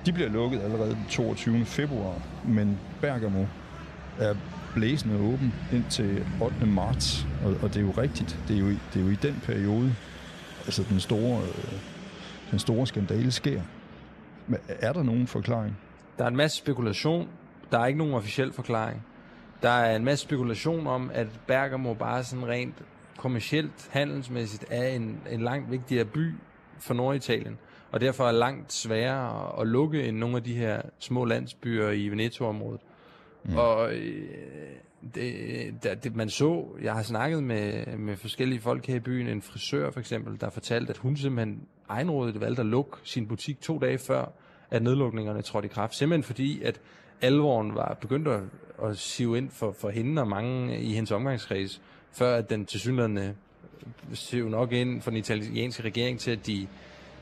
De 0.06 0.14
bliver 0.14 0.30
lukket 0.30 0.62
allerede 0.62 0.90
den 0.90 1.06
22. 1.10 1.66
februar, 1.66 2.22
men 2.48 2.80
Bergamo 3.02 3.46
er 4.20 4.36
blæsende 4.74 5.16
åben 5.16 5.54
indtil 5.74 6.26
8. 6.42 6.66
marts, 6.66 7.28
og, 7.46 7.56
og 7.62 7.70
det 7.70 7.78
er 7.78 7.82
jo 7.82 7.92
rigtigt. 7.98 8.40
Det 8.48 8.56
er 8.56 8.60
jo, 8.60 8.70
det 8.70 8.80
er 8.96 9.00
jo 9.00 9.10
i 9.10 9.18
den 9.22 9.42
periode, 9.46 9.96
altså 10.66 10.84
den 10.90 11.00
store, 11.00 11.42
øh, 11.42 11.74
den 12.52 12.60
store 12.60 12.88
skandale 12.88 13.32
sker. 13.32 13.62
Men 14.48 14.60
er 14.68 14.94
der 14.94 15.04
nogen 15.04 15.28
forklaring? 15.28 15.78
Der 16.18 16.24
er 16.24 16.28
en 16.28 16.36
masse 16.36 16.58
spekulation. 16.58 17.30
Der 17.72 17.80
er 17.80 17.86
ikke 17.86 17.98
nogen 17.98 18.14
officiel 18.14 18.54
forklaring. 18.54 19.06
Der 19.62 19.70
er 19.70 19.96
en 19.96 20.06
masse 20.06 20.24
spekulation 20.24 20.88
om, 20.88 21.12
at 21.14 21.28
Bergamo 21.48 21.94
bare 21.94 22.24
sådan 22.24 22.48
rent 22.48 22.76
kommercielt, 23.18 23.90
handelsmæssigt 23.92 24.66
er 24.70 24.88
en, 24.88 25.22
en 25.32 25.42
langt 25.42 25.72
vigtigere 25.72 26.06
by 26.06 26.34
for 26.80 26.94
Norditalien, 26.94 27.58
og 27.92 28.02
derfor 28.02 28.28
er 28.28 28.32
langt 28.32 28.74
sværere 28.74 29.62
at 29.62 29.68
lukke 29.68 30.04
end 30.04 30.18
nogle 30.18 30.38
af 30.38 30.44
de 30.44 30.54
her 30.54 30.82
små 31.00 31.26
landsbyer 31.26 31.90
i 31.90 32.08
Veneto-området. 32.08 32.82
Mm. 33.44 33.58
Og 33.58 33.94
øh, 33.94 34.28
det, 35.16 35.84
det, 35.84 36.04
det, 36.04 36.16
man 36.16 36.30
så, 36.30 36.66
jeg 36.82 36.94
har 36.94 37.04
snakket 37.04 37.44
med, 37.44 37.98
med 37.98 38.18
forskellige 38.18 38.62
folk 38.62 38.86
her 38.86 38.96
i 38.96 39.00
byen, 39.00 39.28
en 39.28 39.42
frisør 39.42 39.92
for 39.92 40.00
eksempel, 40.00 40.42
der 40.42 40.50
fortalte, 40.50 40.90
at 40.90 40.98
hun 40.98 41.18
simpelthen 41.18 41.62
egenrådigt 41.90 42.42
valgte 42.42 42.60
at 42.60 42.66
lukke 42.66 42.92
sin 43.04 43.28
butik 43.28 43.62
to 43.62 43.80
dage 43.80 43.98
før, 43.98 44.26
at 44.72 44.84
nedlukningerne 44.84 45.42
trådte 45.42 45.66
i 45.66 45.70
kraft. 45.70 45.96
Simpelthen 45.96 46.24
fordi, 46.24 46.62
at 46.62 46.82
alvoren 47.22 47.76
var 47.76 47.98
begyndt 48.02 48.28
at, 48.28 48.42
at 48.84 48.98
sive 48.98 49.38
ind 49.38 49.50
for, 49.50 49.72
for 49.72 49.90
hende 49.90 50.22
og 50.22 50.28
mange 50.28 50.80
i 50.80 50.94
hendes 50.94 51.12
omgangskreds, 51.12 51.82
før 52.12 52.36
at 52.36 52.50
den 52.50 52.66
tilsyneladende 52.66 53.36
sive 54.14 54.50
nok 54.50 54.72
ind 54.72 55.02
for 55.02 55.12
den 55.12 55.18
italienske 55.18 55.84
regering 55.84 56.20
til, 56.20 56.32
at 56.32 56.48
de 56.48 56.68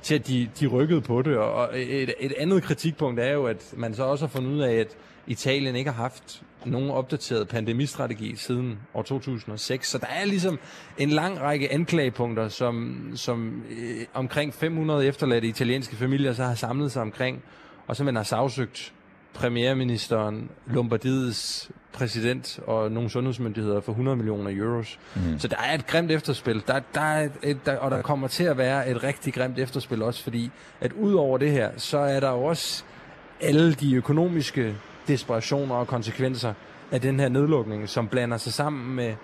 til 0.01 0.15
at 0.15 0.27
de, 0.27 0.49
de 0.59 0.67
rykkede 0.67 1.01
på 1.01 1.21
det. 1.21 1.37
Og 1.37 1.79
et, 1.79 2.13
et 2.19 2.33
andet 2.37 2.63
kritikpunkt 2.63 3.19
er 3.19 3.31
jo, 3.31 3.45
at 3.45 3.73
man 3.77 3.93
så 3.93 4.03
også 4.03 4.25
har 4.25 4.29
fundet 4.29 4.51
ud 4.51 4.59
af, 4.59 4.73
at 4.73 4.97
Italien 5.27 5.75
ikke 5.75 5.91
har 5.91 6.01
haft 6.01 6.43
nogen 6.65 6.89
opdateret 6.89 7.47
pandemistrategi 7.47 8.35
siden 8.35 8.79
år 8.93 9.01
2006. 9.01 9.89
Så 9.89 9.97
der 9.97 10.07
er 10.07 10.25
ligesom 10.25 10.59
en 10.97 11.09
lang 11.09 11.39
række 11.39 11.71
anklagepunkter, 11.71 12.47
som, 12.47 13.03
som 13.15 13.63
øh, 13.69 14.05
omkring 14.13 14.53
500 14.53 15.05
efterladte 15.05 15.47
italienske 15.47 15.95
familier 15.95 16.33
så 16.33 16.43
har 16.43 16.55
samlet 16.55 16.91
sig 16.91 17.01
omkring, 17.01 17.43
og 17.87 17.95
så 17.95 18.03
man 18.03 18.15
har 18.15 18.23
sagsøgt 18.23 18.93
premierministeren, 19.33 20.49
Lombardiets 20.67 21.71
præsident 21.93 22.59
og 22.67 22.91
nogle 22.91 23.09
sundhedsmyndigheder 23.09 23.81
for 23.81 23.91
100 23.91 24.17
millioner 24.17 24.51
euros. 24.53 24.99
Mm. 25.15 25.39
Så 25.39 25.47
der 25.47 25.57
er 25.57 25.73
et 25.73 25.87
grimt 25.87 26.11
efterspil, 26.11 26.63
der, 26.67 26.79
der 26.93 27.01
er 27.01 27.29
et, 27.43 27.65
der, 27.65 27.77
og 27.77 27.91
der 27.91 28.01
kommer 28.01 28.27
til 28.27 28.43
at 28.43 28.57
være 28.57 28.89
et 28.89 29.03
rigtig 29.03 29.33
grimt 29.33 29.59
efterspil 29.59 30.01
også, 30.01 30.23
fordi 30.23 30.51
at 30.81 30.93
ud 30.93 31.13
over 31.13 31.37
det 31.37 31.51
her, 31.51 31.71
så 31.77 31.97
er 31.97 32.19
der 32.19 32.31
jo 32.31 32.43
også 32.43 32.83
alle 33.41 33.73
de 33.73 33.95
økonomiske 33.95 34.75
desperationer 35.07 35.75
og 35.75 35.87
konsekvenser 35.87 36.53
af 36.91 37.01
den 37.01 37.19
her 37.19 37.29
nedlukning, 37.29 37.89
som 37.89 38.07
blander 38.07 38.37
sig 38.37 38.53
sammen 38.53 38.95
med 38.95 39.15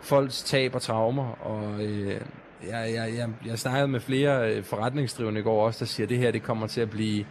folks 0.00 0.42
tab 0.42 0.74
og 0.74 0.82
traumer. 0.82 1.46
Og 1.46 1.84
øh, 1.84 2.20
jeg, 2.68 2.92
jeg, 2.94 3.14
jeg, 3.16 3.28
jeg 3.46 3.58
snakkede 3.58 3.88
med 3.88 4.00
flere 4.00 4.54
øh, 4.54 4.64
forretningsdrivende 4.64 5.40
i 5.40 5.42
går 5.42 5.66
også, 5.66 5.78
der 5.78 5.86
siger, 5.86 6.04
at 6.06 6.10
det 6.10 6.18
her 6.18 6.30
det 6.30 6.42
kommer 6.42 6.66
til 6.66 6.80
at 6.80 6.90
blive 6.90 7.24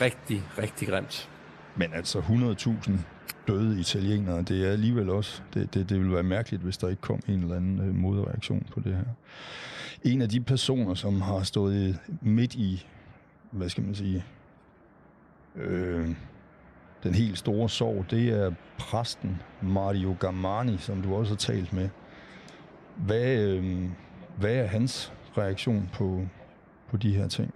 rigtig, 0.00 0.42
rigtig 0.58 0.88
grimt. 0.88 1.30
Men 1.76 1.92
altså 1.94 2.18
100.000 2.18 2.92
døde 3.48 3.80
italienere, 3.80 4.42
det 4.42 4.66
er 4.68 4.72
alligevel 4.72 5.10
også, 5.10 5.42
det, 5.54 5.74
det, 5.74 5.88
det 5.88 5.98
ville 5.98 6.14
være 6.14 6.22
mærkeligt, 6.22 6.62
hvis 6.62 6.78
der 6.78 6.88
ikke 6.88 7.02
kom 7.02 7.20
en 7.28 7.42
eller 7.42 7.56
anden 7.56 7.78
øh, 7.78 7.94
modreaktion 7.94 8.66
på 8.72 8.80
det 8.80 8.94
her. 8.94 9.04
En 10.02 10.22
af 10.22 10.28
de 10.28 10.40
personer, 10.40 10.94
som 10.94 11.20
har 11.20 11.42
stået 11.42 11.98
midt 12.20 12.54
i, 12.54 12.86
hvad 13.50 13.68
skal 13.68 13.84
man 13.84 13.94
sige, 13.94 14.24
øh, 15.56 16.10
den 17.02 17.14
helt 17.14 17.38
store 17.38 17.68
sorg, 17.68 18.04
det 18.10 18.28
er 18.28 18.52
præsten 18.78 19.42
Mario 19.62 20.16
Gamani, 20.20 20.76
som 20.78 21.02
du 21.02 21.14
også 21.14 21.32
har 21.32 21.36
talt 21.36 21.72
med. 21.72 21.88
Hvad, 22.96 23.38
øh, 23.38 23.84
hvad 24.36 24.54
er 24.54 24.66
hans 24.66 25.12
reaktion 25.38 25.90
på, 25.92 26.26
på 26.90 26.96
de 26.96 27.16
her 27.16 27.28
ting? 27.28 27.54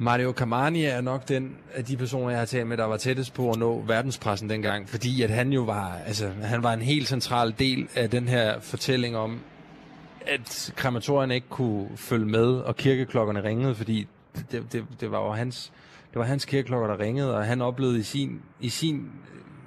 Mario 0.00 0.32
Camani 0.32 0.84
er 0.84 1.00
nok 1.00 1.28
den 1.28 1.56
af 1.74 1.84
de 1.84 1.96
personer, 1.96 2.30
jeg 2.30 2.38
har 2.38 2.46
talt 2.46 2.66
med, 2.66 2.76
der 2.76 2.84
var 2.84 2.96
tættest 2.96 3.34
på 3.34 3.50
at 3.50 3.58
nå 3.58 3.82
verdenspressen 3.86 4.50
dengang, 4.50 4.88
fordi 4.88 5.22
at 5.22 5.30
han 5.30 5.52
jo 5.52 5.62
var, 5.62 5.98
altså, 6.06 6.30
han 6.42 6.62
var 6.62 6.72
en 6.72 6.82
helt 6.82 7.08
central 7.08 7.54
del 7.58 7.88
af 7.94 8.10
den 8.10 8.28
her 8.28 8.60
fortælling 8.60 9.16
om, 9.16 9.40
at 10.26 10.72
krematorierne 10.76 11.34
ikke 11.34 11.48
kunne 11.48 11.88
følge 11.96 12.26
med, 12.26 12.46
og 12.46 12.76
kirkeklokkerne 12.76 13.42
ringede, 13.42 13.74
fordi 13.74 14.08
det, 14.52 14.72
det, 14.72 14.84
det 15.00 15.10
var 15.10 15.24
jo 15.24 15.32
hans, 15.32 15.72
det 16.12 16.18
var 16.18 16.24
hans 16.24 16.44
kirkeklokker, 16.44 16.86
der 16.88 16.98
ringede, 16.98 17.36
og 17.36 17.44
han 17.44 17.62
oplevede 17.62 17.98
i 17.98 18.02
sin, 18.02 18.42
i 18.60 18.68
sin 18.68 19.10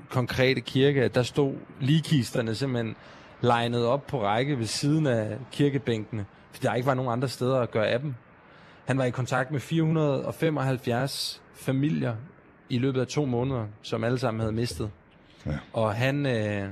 konkrete 0.09 0.61
kirke, 0.61 1.03
at 1.03 1.15
der 1.15 1.23
stod 1.23 1.53
ligkisterne 1.79 2.55
simpelthen 2.55 2.95
legnet 3.41 3.85
op 3.85 4.07
på 4.07 4.23
række 4.23 4.59
ved 4.59 4.65
siden 4.65 5.07
af 5.07 5.37
kirkebænkene, 5.51 6.25
fordi 6.51 6.67
der 6.67 6.73
ikke 6.73 6.85
var 6.85 6.93
nogen 6.93 7.11
andre 7.11 7.27
steder 7.27 7.59
at 7.59 7.71
gøre 7.71 7.87
af 7.87 7.99
dem. 7.99 8.13
Han 8.85 8.97
var 8.97 9.03
i 9.03 9.11
kontakt 9.11 9.51
med 9.51 9.59
475 9.59 11.41
familier 11.53 12.15
i 12.69 12.77
løbet 12.77 13.01
af 13.01 13.07
to 13.07 13.25
måneder, 13.25 13.65
som 13.81 14.03
alle 14.03 14.19
sammen 14.19 14.39
havde 14.39 14.53
mistet. 14.53 14.91
Ja. 15.45 15.51
Og 15.73 15.95
han, 15.95 16.25
øh, 16.25 16.67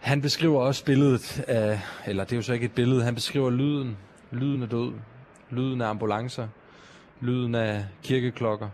han 0.00 0.20
beskriver 0.20 0.60
også 0.60 0.84
billedet 0.84 1.44
af, 1.48 1.80
eller 2.06 2.24
det 2.24 2.32
er 2.32 2.36
jo 2.36 2.42
så 2.42 2.52
ikke 2.52 2.64
et 2.64 2.72
billede, 2.72 3.04
han 3.04 3.14
beskriver 3.14 3.50
lyden, 3.50 3.96
lyden 4.30 4.62
af 4.62 4.68
død, 4.68 4.92
lyden 5.50 5.80
af 5.80 5.88
ambulancer, 5.88 6.48
lyden 7.20 7.54
af 7.54 7.84
kirkeklokker. 8.02 8.68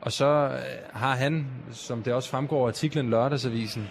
Og 0.00 0.12
så 0.12 0.26
øh, 0.26 0.60
har 0.92 1.16
han, 1.16 1.46
som 1.70 2.02
det 2.02 2.12
også 2.12 2.30
fremgår 2.30 2.64
af 2.64 2.68
artiklen 2.68 3.10
Lørdagsavisen, 3.10 3.88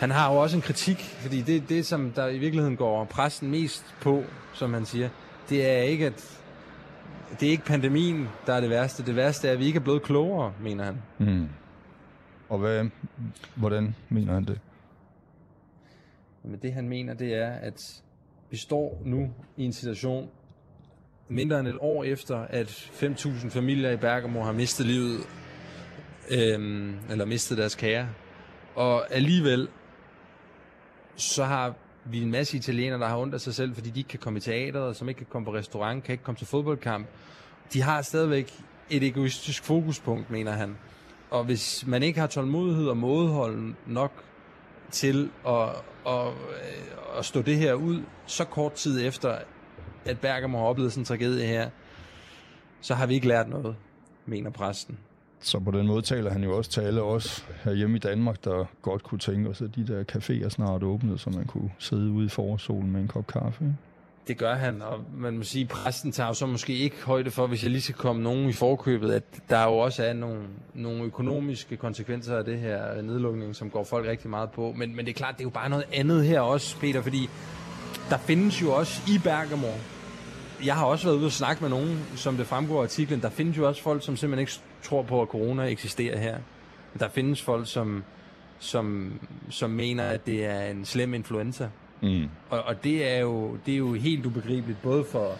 han 0.00 0.10
har 0.10 0.32
jo 0.32 0.38
også 0.38 0.56
en 0.56 0.62
kritik, 0.62 0.98
fordi 0.98 1.42
det, 1.42 1.68
det 1.68 1.86
som 1.86 2.10
der 2.10 2.28
i 2.28 2.38
virkeligheden 2.38 2.76
går 2.76 3.04
præsten 3.04 3.50
mest 3.50 3.94
på, 4.00 4.24
som 4.54 4.74
han 4.74 4.86
siger, 4.86 5.08
det 5.48 5.66
er 5.66 5.82
ikke, 5.82 6.06
at 6.06 6.40
det 7.40 7.46
er 7.46 7.50
ikke 7.50 7.64
pandemien, 7.64 8.28
der 8.46 8.52
er 8.52 8.60
det 8.60 8.70
værste. 8.70 9.06
Det 9.06 9.16
værste 9.16 9.48
er, 9.48 9.52
at 9.52 9.58
vi 9.58 9.64
ikke 9.64 9.76
er 9.76 9.82
blevet 9.82 10.02
klogere, 10.02 10.52
mener 10.62 10.84
han. 10.84 11.02
Mm. 11.18 11.48
Og 12.48 12.58
hvad, 12.58 12.88
hvordan 13.54 13.94
mener 14.08 14.34
han 14.34 14.44
det? 14.44 14.60
Men 16.42 16.58
det 16.62 16.72
han 16.72 16.88
mener, 16.88 17.14
det 17.14 17.34
er, 17.34 17.50
at 17.50 18.02
vi 18.50 18.56
står 18.56 19.02
nu 19.04 19.30
i 19.56 19.64
en 19.64 19.72
situation, 19.72 20.28
mindre 21.30 21.60
end 21.60 21.68
et 21.68 21.76
år 21.80 22.04
efter, 22.04 22.38
at 22.38 22.68
5.000 23.02 23.50
familier 23.50 23.90
i 23.90 23.96
Bergamo 23.96 24.42
har 24.42 24.52
mistet 24.52 24.86
livet, 24.86 25.20
øhm, 26.30 26.94
eller 27.10 27.24
mistet 27.24 27.58
deres 27.58 27.74
kære. 27.74 28.08
Og 28.74 29.14
alligevel, 29.14 29.68
så 31.16 31.44
har 31.44 31.74
vi 32.04 32.22
en 32.22 32.30
masse 32.30 32.56
italienere, 32.56 33.00
der 33.00 33.06
har 33.06 33.18
ondt 33.18 33.34
af 33.34 33.40
sig 33.40 33.54
selv, 33.54 33.74
fordi 33.74 33.90
de 33.90 34.00
ikke 34.00 34.08
kan 34.08 34.18
komme 34.18 34.36
i 34.36 34.40
teateret, 34.40 34.96
som 34.96 35.08
ikke 35.08 35.18
kan 35.18 35.26
komme 35.30 35.46
på 35.46 35.54
restaurant, 35.54 36.04
kan 36.04 36.12
ikke 36.12 36.24
komme 36.24 36.38
til 36.38 36.46
fodboldkamp. 36.46 37.06
De 37.72 37.82
har 37.82 38.02
stadigvæk 38.02 38.54
et 38.90 39.02
egoistisk 39.02 39.64
fokuspunkt, 39.64 40.30
mener 40.30 40.52
han. 40.52 40.76
Og 41.30 41.44
hvis 41.44 41.86
man 41.86 42.02
ikke 42.02 42.20
har 42.20 42.26
tålmodighed 42.26 42.88
og 42.88 42.96
modhold 42.96 43.74
nok 43.86 44.12
til 44.90 45.30
at, 45.46 45.68
at, 46.06 46.32
at 47.18 47.24
stå 47.24 47.42
det 47.42 47.56
her 47.56 47.74
ud 47.74 48.02
så 48.26 48.44
kort 48.44 48.72
tid 48.72 49.06
efter, 49.06 49.38
at 50.04 50.20
Bergamo 50.20 50.58
har 50.58 50.64
oplevet 50.64 50.92
sådan 50.92 51.00
en 51.02 51.04
tragedie 51.04 51.46
her, 51.46 51.70
så 52.80 52.94
har 52.94 53.06
vi 53.06 53.14
ikke 53.14 53.28
lært 53.28 53.48
noget, 53.48 53.76
mener 54.26 54.50
præsten. 54.50 54.98
Så 55.40 55.58
på 55.58 55.70
den 55.70 55.86
måde 55.86 56.02
taler 56.02 56.30
han 56.30 56.44
jo 56.44 56.56
også 56.56 56.70
tale 56.70 57.02
os 57.02 57.46
hjemme 57.64 57.96
i 57.96 57.98
Danmark, 57.98 58.44
der 58.44 58.64
godt 58.82 59.02
kunne 59.02 59.18
tænke 59.18 59.48
os, 59.50 59.62
at 59.62 59.76
de 59.76 59.86
der 59.86 60.04
caféer 60.12 60.48
snart 60.48 60.82
åbnede, 60.82 61.18
så 61.18 61.30
man 61.30 61.44
kunne 61.44 61.70
sidde 61.78 62.10
ude 62.10 62.26
i 62.26 62.28
forsolen 62.28 62.90
med 62.90 63.00
en 63.00 63.08
kop 63.08 63.26
kaffe. 63.26 63.76
Det 64.28 64.38
gør 64.38 64.54
han, 64.54 64.82
og 64.82 65.04
man 65.16 65.36
må 65.36 65.42
sige, 65.42 65.62
at 65.62 65.68
præsten 65.68 66.12
tager 66.12 66.26
jo 66.26 66.34
så 66.34 66.46
måske 66.46 66.74
ikke 66.74 66.96
højde 67.04 67.30
for, 67.30 67.46
hvis 67.46 67.62
jeg 67.62 67.70
lige 67.70 67.82
skal 67.82 67.94
komme 67.94 68.22
nogen 68.22 68.48
i 68.48 68.52
forkøbet, 68.52 69.12
at 69.12 69.22
der 69.50 69.64
jo 69.64 69.78
også 69.78 70.04
er 70.04 70.12
nogle, 70.12 70.42
nogle 70.74 71.04
økonomiske 71.04 71.76
konsekvenser 71.76 72.36
af 72.36 72.44
det 72.44 72.58
her 72.58 73.02
nedlukning, 73.02 73.56
som 73.56 73.70
går 73.70 73.84
folk 73.84 74.06
rigtig 74.06 74.30
meget 74.30 74.50
på. 74.50 74.74
Men, 74.76 74.96
men 74.96 75.06
det 75.06 75.12
er 75.12 75.16
klart, 75.16 75.34
det 75.34 75.40
er 75.40 75.46
jo 75.46 75.50
bare 75.50 75.68
noget 75.68 75.84
andet 75.92 76.24
her 76.24 76.40
også, 76.40 76.78
Peter, 76.78 77.02
fordi 77.02 77.28
der 78.10 78.18
findes 78.18 78.62
jo 78.62 78.72
også 78.72 79.02
i 79.08 79.18
Bergamo, 79.18 79.68
jeg 80.64 80.74
har 80.74 80.84
også 80.84 81.04
været 81.04 81.16
ude 81.16 81.26
og 81.26 81.32
snakke 81.32 81.62
med 81.62 81.70
nogen, 81.70 82.06
som 82.16 82.36
det 82.36 82.46
fremgår 82.46 82.78
af 82.78 82.82
artiklen, 82.82 83.22
der 83.22 83.30
findes 83.30 83.56
jo 83.56 83.68
også 83.68 83.82
folk, 83.82 84.04
som 84.04 84.16
simpelthen 84.16 84.40
ikke 84.40 84.52
tror 84.82 85.02
på, 85.02 85.22
at 85.22 85.28
corona 85.28 85.62
eksisterer 85.62 86.18
her. 86.18 86.38
Der 86.98 87.08
findes 87.08 87.42
folk, 87.42 87.68
som, 87.68 88.04
som, 88.58 89.12
som 89.50 89.70
mener, 89.70 90.04
at 90.04 90.26
det 90.26 90.44
er 90.44 90.62
en 90.62 90.84
slem 90.84 91.14
influenza. 91.14 91.68
Mm. 92.02 92.28
Og, 92.50 92.62
og 92.62 92.84
det, 92.84 93.12
er 93.12 93.18
jo, 93.18 93.56
det 93.66 93.74
er 93.74 93.78
jo 93.78 93.92
helt 93.92 94.26
ubegribeligt, 94.26 94.82
både 94.82 95.04
for, 95.04 95.32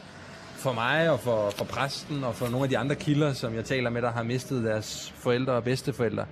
for 0.55 0.73
mig 0.73 1.11
og 1.11 1.21
for, 1.21 1.51
for 1.51 1.65
præsten 1.65 2.25
og 2.25 2.35
for 2.35 2.49
nogle 2.49 2.63
af 2.63 2.69
de 2.69 2.79
andre 2.79 2.95
kilder, 2.95 3.33
som 3.33 3.55
jeg 3.55 3.65
taler 3.65 3.91
med, 3.91 4.03
der 4.03 4.11
har 4.11 4.23
mistet 4.23 4.65
deres 4.65 5.15
forældre 5.17 5.53
og 5.53 5.65
bedsteforældre, 5.65 6.25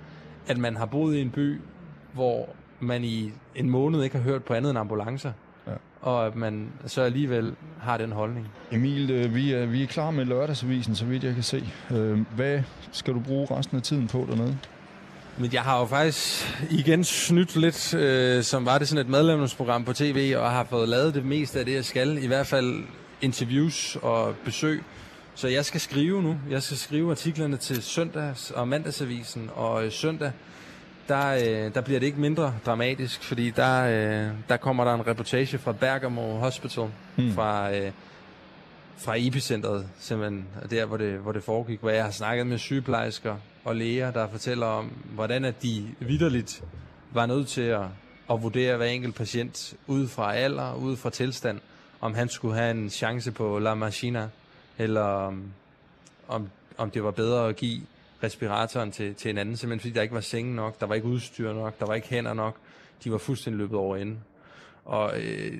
at 0.47 0.57
man 0.57 0.75
har 0.75 0.85
boet 0.85 1.15
i 1.15 1.21
en 1.21 1.31
by, 1.31 1.61
hvor 2.13 2.49
man 2.79 3.03
i 3.03 3.31
en 3.55 3.69
måned 3.69 4.03
ikke 4.03 4.17
har 4.17 4.23
hørt 4.23 4.43
på 4.43 4.53
andet 4.53 4.69
end 4.69 4.79
ambulancer. 4.79 5.31
Og 6.01 6.25
at 6.25 6.35
man 6.35 6.67
så 6.85 7.01
alligevel 7.01 7.55
har 7.81 7.97
den 7.97 8.11
holdning. 8.11 8.47
Emil, 8.71 9.11
øh, 9.11 9.35
vi 9.35 9.53
er, 9.53 9.65
vi 9.65 9.83
er 9.83 9.87
klar 9.87 10.11
med 10.11 10.25
lørdagsavisen, 10.25 10.95
så 10.95 11.05
vidt 11.05 11.23
jeg 11.23 11.33
kan 11.33 11.43
se. 11.43 11.63
Øh, 11.91 12.19
hvad 12.35 12.61
skal 12.91 13.13
du 13.13 13.19
bruge 13.19 13.47
resten 13.51 13.77
af 13.77 13.83
tiden 13.83 14.07
på 14.07 14.27
dernede? 14.29 14.57
Men 15.37 15.53
jeg 15.53 15.61
har 15.61 15.79
jo 15.79 15.85
faktisk 15.85 16.45
igen 16.69 17.03
snydt 17.03 17.55
lidt, 17.55 17.93
øh, 17.93 18.43
som 18.43 18.65
var 18.65 18.77
det 18.77 18.87
sådan 18.87 19.05
et 19.05 19.09
medlemsprogram 19.11 19.85
på 19.85 19.93
tv, 19.93 20.33
og 20.37 20.51
har 20.51 20.63
fået 20.63 20.89
lavet 20.89 21.13
det 21.13 21.25
meste 21.25 21.59
af 21.59 21.65
det, 21.65 21.73
jeg 21.73 21.85
skal. 21.85 22.23
I 22.23 22.27
hvert 22.27 22.47
fald 22.47 22.83
interviews 23.21 23.97
og 24.01 24.35
besøg. 24.45 24.83
Så 25.35 25.47
jeg 25.47 25.65
skal 25.65 25.81
skrive 25.81 26.23
nu. 26.23 26.37
Jeg 26.49 26.63
skal 26.63 26.77
skrive 26.77 27.11
artiklerne 27.11 27.57
til 27.57 27.81
søndags- 27.81 28.51
og 28.51 28.67
mandagsavisen, 28.67 29.49
og 29.55 29.85
øh, 29.85 29.91
søndag, 29.91 30.31
der, 31.09 31.29
øh, 31.29 31.73
der 31.73 31.81
bliver 31.81 31.99
det 31.99 32.07
ikke 32.07 32.19
mindre 32.19 32.55
dramatisk, 32.65 33.23
fordi 33.23 33.49
der, 33.49 33.83
øh, 33.83 34.31
der 34.49 34.57
kommer 34.57 34.83
der 34.83 34.93
en 34.93 35.07
reportage 35.07 35.57
fra 35.57 35.71
Bergamo 35.71 36.21
Hospital, 36.21 36.87
hmm. 37.15 37.33
fra, 37.33 37.75
øh, 37.75 37.91
fra 38.97 39.13
epicentret, 39.17 39.87
simpelthen, 39.99 40.47
der 40.69 40.85
hvor 40.85 40.97
det, 40.97 41.19
hvor 41.19 41.31
det 41.31 41.43
foregik, 41.43 41.79
hvor 41.79 41.89
jeg 41.89 42.03
har 42.03 42.11
snakket 42.11 42.47
med 42.47 42.57
sygeplejersker 42.57 43.35
og 43.63 43.75
læger, 43.75 44.11
der 44.11 44.27
fortæller 44.27 44.65
om, 44.65 44.85
hvordan 45.13 45.45
at 45.45 45.63
de 45.63 45.87
vidderligt 45.99 46.63
var 47.11 47.25
nødt 47.25 47.47
til 47.47 47.61
at, 47.61 47.85
at 48.31 48.41
vurdere 48.41 48.77
hver 48.77 48.85
enkelt 48.85 49.15
patient 49.15 49.73
ud 49.87 50.07
fra 50.07 50.35
alder, 50.35 50.73
ud 50.73 50.97
fra 50.97 51.09
tilstand, 51.09 51.59
om 52.01 52.13
han 52.13 52.29
skulle 52.29 52.55
have 52.55 52.71
en 52.71 52.89
chance 52.89 53.31
på 53.31 53.59
La 53.59 53.73
Machina, 53.73 54.27
eller 54.77 55.33
om, 56.27 56.49
om 56.77 56.91
det 56.91 57.03
var 57.03 57.11
bedre 57.11 57.49
at 57.49 57.55
give 57.55 57.81
respiratoren 58.23 58.91
til, 58.91 59.15
til 59.15 59.31
en 59.31 59.37
anden, 59.37 59.57
simpelthen 59.57 59.79
fordi 59.79 59.93
der 59.93 60.01
ikke 60.01 60.15
var 60.15 60.21
senge 60.21 60.55
nok, 60.55 60.79
der 60.79 60.85
var 60.85 60.95
ikke 60.95 61.07
udstyr 61.07 61.53
nok, 61.53 61.79
der 61.79 61.85
var 61.85 61.93
ikke 61.93 62.07
hænder 62.07 62.33
nok, 62.33 62.55
de 63.03 63.11
var 63.11 63.17
fuldstændig 63.17 63.57
løbet 63.57 63.77
over 63.77 63.97
ende. 63.97 64.17
Og 64.85 65.21
øh, 65.21 65.53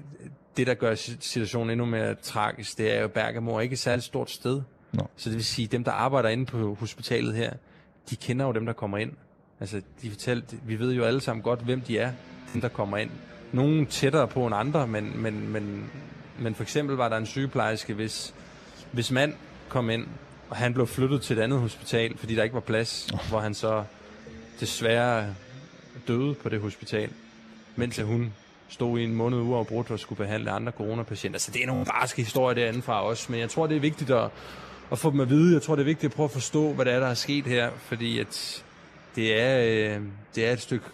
det, 0.58 0.68
der 0.68 0.74
gør 0.74 0.96
situationen 1.20 1.70
endnu 1.70 1.86
mere 1.86 2.16
tragisk, 2.16 2.78
det 2.78 2.94
er 2.94 2.98
jo, 2.98 3.04
at 3.04 3.12
Bergamo 3.12 3.56
er 3.56 3.62
ikke 3.62 3.74
et 3.74 3.80
særligt 3.80 4.06
stort 4.06 4.32
sted. 4.32 4.62
No. 4.94 5.04
Så 5.16 5.30
det 5.30 5.36
vil 5.36 5.46
sige, 5.46 5.68
dem, 5.68 5.84
der 5.84 5.92
arbejder 5.92 6.30
inde 6.30 6.46
på 6.46 6.74
hospitalet 6.80 7.36
her, 7.36 7.54
de 8.10 8.16
kender 8.16 8.46
jo 8.46 8.52
dem, 8.52 8.66
der 8.66 8.74
kommer 8.74 8.98
ind. 8.98 9.12
Altså, 9.60 9.82
de 10.02 10.10
fortalte, 10.10 10.58
vi 10.66 10.80
ved 10.80 10.94
jo 10.94 11.04
alle 11.04 11.22
sammen 11.22 11.44
godt, 11.44 11.60
hvem 11.60 11.82
de 11.82 11.98
er, 11.98 12.12
dem, 12.54 12.62
der 12.62 12.68
kommer 12.68 12.98
ind. 12.98 13.10
Nogle 13.52 13.86
tættere 13.86 14.28
på 14.28 14.46
end 14.46 14.56
andre, 14.56 14.88
men, 14.88 15.22
men, 15.22 15.50
men, 15.50 15.92
men 16.40 16.56
for 16.56 16.64
eksempel 16.64 16.96
var 16.96 17.10
der 17.10 17.18
en 17.18 17.26
sygeplejerske, 17.26 17.94
hvis, 17.94 18.34
hvis 18.92 19.12
mand 19.12 19.34
kom 19.70 19.90
ind, 19.90 20.08
og 20.50 20.56
han 20.56 20.74
blev 20.74 20.88
flyttet 20.88 21.22
til 21.22 21.38
et 21.38 21.42
andet 21.42 21.60
hospital, 21.60 22.18
fordi 22.18 22.36
der 22.36 22.44
ikke 22.44 22.54
var 22.54 22.60
plads, 22.60 23.10
oh. 23.14 23.20
hvor 23.30 23.40
han 23.40 23.54
så 23.54 23.84
desværre 24.60 25.36
døde 26.08 26.34
på 26.34 26.50
det 26.50 26.62
hospital, 26.62 27.10
mens 27.76 28.00
okay. 28.00 28.12
hun 28.12 28.34
stod 28.70 29.00
i 29.00 29.04
en 29.04 29.14
måned 29.14 29.38
uafbrudt 29.38 29.92
og 29.92 30.00
skulle 30.00 30.18
behandle 30.18 30.52
andre 30.52 30.72
coronapatienter. 30.72 31.40
Så 31.40 31.52
det 31.52 31.64
er 31.64 31.68
nogle 31.68 31.86
barske 31.86 32.22
historier 32.24 32.56
derinde 32.56 32.82
fra 32.82 33.04
også, 33.04 33.32
men 33.32 33.40
jeg 33.40 33.50
tror, 33.50 33.68
det 33.68 33.76
er 33.76 33.82
vigtigt 33.82 34.10
at, 34.10 34.30
at 34.92 35.00
få 35.00 35.12
dem 35.12 35.20
at 35.20 35.30
vide. 35.30 35.54
Jeg 35.54 35.62
tror, 35.62 35.76
det 35.76 35.82
er 35.82 35.86
vigtigt 35.86 36.12
at 36.12 36.16
prøve 36.16 36.26
at 36.26 36.32
forstå, 36.32 36.74
hvad 36.74 36.86
der 36.86 36.92
er, 36.92 37.00
der 37.00 37.08
er 37.08 37.14
sket 37.14 37.46
her, 37.46 37.72
fordi 37.78 38.20
at 38.20 38.64
det 39.16 39.42
er, 39.42 39.60
øh, 39.60 40.02
det 40.36 40.48
er 40.48 40.52
et 40.52 40.62
stykke 40.62 40.86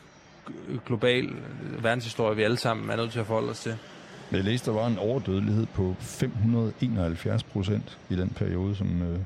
global 0.85 1.29
verdenshistorie, 1.81 2.35
vi 2.35 2.43
alle 2.43 2.57
sammen 2.57 2.89
er 2.89 2.95
nødt 2.95 3.11
til 3.11 3.19
at 3.19 3.25
forholde 3.25 3.49
os 3.49 3.59
til. 3.59 3.77
Jeg 4.31 4.43
læste, 4.43 4.71
der 4.71 4.77
var 4.77 4.87
en 4.87 4.97
overdødelighed 4.97 5.65
på 5.65 5.95
571 5.99 7.43
procent 7.43 7.97
i 8.09 8.15
den 8.15 8.29
periode, 8.29 8.75
som 8.75 9.01
øh, 9.01 9.19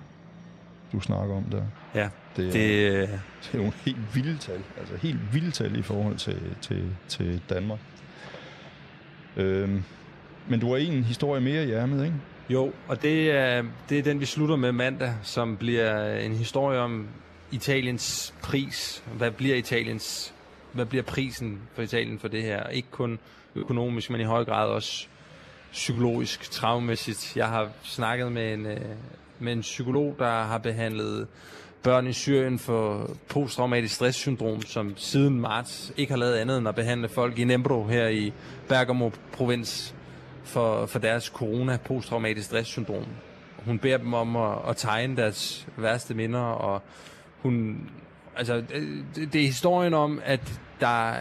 du 0.92 1.00
snakker 1.00 1.36
om 1.36 1.44
der. 1.44 1.64
Ja, 1.96 2.10
det 2.38 2.48
er, 2.48 2.52
det, 2.52 2.92
øh, 2.92 3.08
det 3.44 3.60
er 3.60 3.64
jo 3.64 3.72
helt 3.86 4.16
vilde 4.16 4.38
tal. 4.38 4.62
Altså 4.80 4.96
helt 5.02 5.34
vilde 5.34 5.52
tal 5.52 5.80
i 5.80 5.82
forhold 5.82 6.16
til, 6.16 6.42
til, 6.62 6.96
til 7.08 7.42
Danmark. 7.50 7.80
Øhm, 9.38 9.84
men 10.48 10.60
du 10.60 10.70
har 10.70 10.78
en 10.78 11.04
historie 11.04 11.42
mere 11.42 11.66
i 11.66 11.72
ærmet, 11.72 12.06
ikke? 12.06 12.16
Jo, 12.50 12.74
og 12.88 13.02
det 13.02 13.32
er, 13.32 13.64
det 13.90 14.00
er 14.00 14.04
den, 14.04 14.20
vi 14.20 14.26
slutter 14.26 14.56
med 14.56 14.72
mandag, 14.72 15.14
som 15.24 15.58
bliver 15.58 16.18
en 16.18 16.34
historie 16.34 16.80
om 16.80 17.08
Italiens 17.52 18.34
pris. 18.44 19.04
Hvad 19.18 19.32
bliver 19.32 19.56
Italiens 19.56 20.34
hvad 20.72 20.86
bliver 20.86 21.04
prisen 21.04 21.62
for 21.74 21.82
Italien 21.82 22.20
for 22.20 22.28
det 22.28 22.44
her? 22.44 22.68
Ikke 22.68 22.88
kun 22.92 23.20
økonomisk, 23.56 24.10
men 24.10 24.22
i 24.22 24.24
høj 24.24 24.46
grad 24.46 24.68
også 24.68 25.08
psykologisk, 25.72 26.52
traumæssigt. 26.52 27.38
Jeg 27.38 27.48
har 27.48 27.70
snakket 27.84 28.32
med 28.32 28.54
en, 28.54 28.66
øh, 28.66 28.82
med 29.40 29.54
en 29.54 29.62
psykolog, 29.62 30.16
der 30.20 30.44
har 30.44 30.58
behandlet 30.58 31.28
børn 31.84 32.08
i 32.08 32.14
Syrien 32.14 32.60
for 32.60 33.10
posttraumatisk 33.30 33.96
stresssyndrom, 33.96 34.62
som 34.62 34.94
siden 34.98 35.40
marts 35.40 35.94
ikke 35.98 36.12
har 36.12 36.18
lavet 36.18 36.36
andet 36.36 36.58
end 36.58 36.68
at 36.68 36.76
behandle 36.76 37.10
folk 37.10 37.40
i 37.40 37.44
Nembro 37.44 37.88
her 37.88 38.08
i 38.08 38.34
Bergamo 38.68 39.10
provins 39.34 39.96
for, 40.44 40.86
for 40.86 41.00
deres 41.00 41.24
corona 41.24 41.78
posttraumatisk 41.78 42.46
stresssyndrom. 42.46 43.06
Hun 43.66 43.80
beder 43.80 43.98
dem 43.98 44.14
om 44.14 44.36
at, 44.36 44.58
at 44.70 44.78
tegne 44.78 45.18
deres 45.18 45.68
værste 45.78 46.14
minder, 46.14 46.40
og 46.40 46.82
hun, 47.42 47.78
altså, 48.36 48.56
det, 49.16 49.34
det 49.34 49.42
er 49.42 49.46
historien 49.46 49.94
om, 49.94 50.22
at 50.26 50.62
der, 50.80 51.14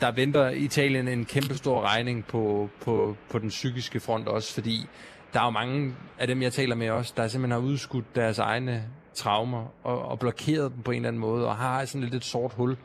der 0.00 0.10
venter 0.10 0.48
Italien 0.48 1.08
en 1.08 1.24
kæmpe 1.24 1.54
stor 1.54 1.80
regning 1.80 2.24
på, 2.24 2.70
på, 2.80 3.16
på 3.30 3.38
den 3.38 3.48
psykiske 3.48 4.00
front 4.00 4.28
også, 4.28 4.54
fordi 4.54 4.86
der 5.32 5.40
er 5.40 5.44
jo 5.44 5.50
mange 5.50 5.94
af 6.18 6.26
dem, 6.26 6.42
jeg 6.42 6.52
taler 6.52 6.74
med 6.74 6.90
også, 6.90 7.12
der 7.16 7.28
simpelthen 7.28 7.60
har 7.60 7.68
udskudt 7.68 8.14
deres 8.14 8.38
egne 8.38 8.84
traumer 9.14 9.66
og, 9.84 10.08
og 10.08 10.18
blokeret 10.18 10.72
dem 10.74 10.82
på 10.82 10.90
en 10.90 10.96
eller 10.96 11.08
anden 11.08 11.20
måde, 11.20 11.46
og 11.46 11.56
har 11.56 11.84
sådan 11.84 12.00
lidt 12.00 12.14
et 12.14 12.24
sort 12.24 12.52
hul. 12.52 12.76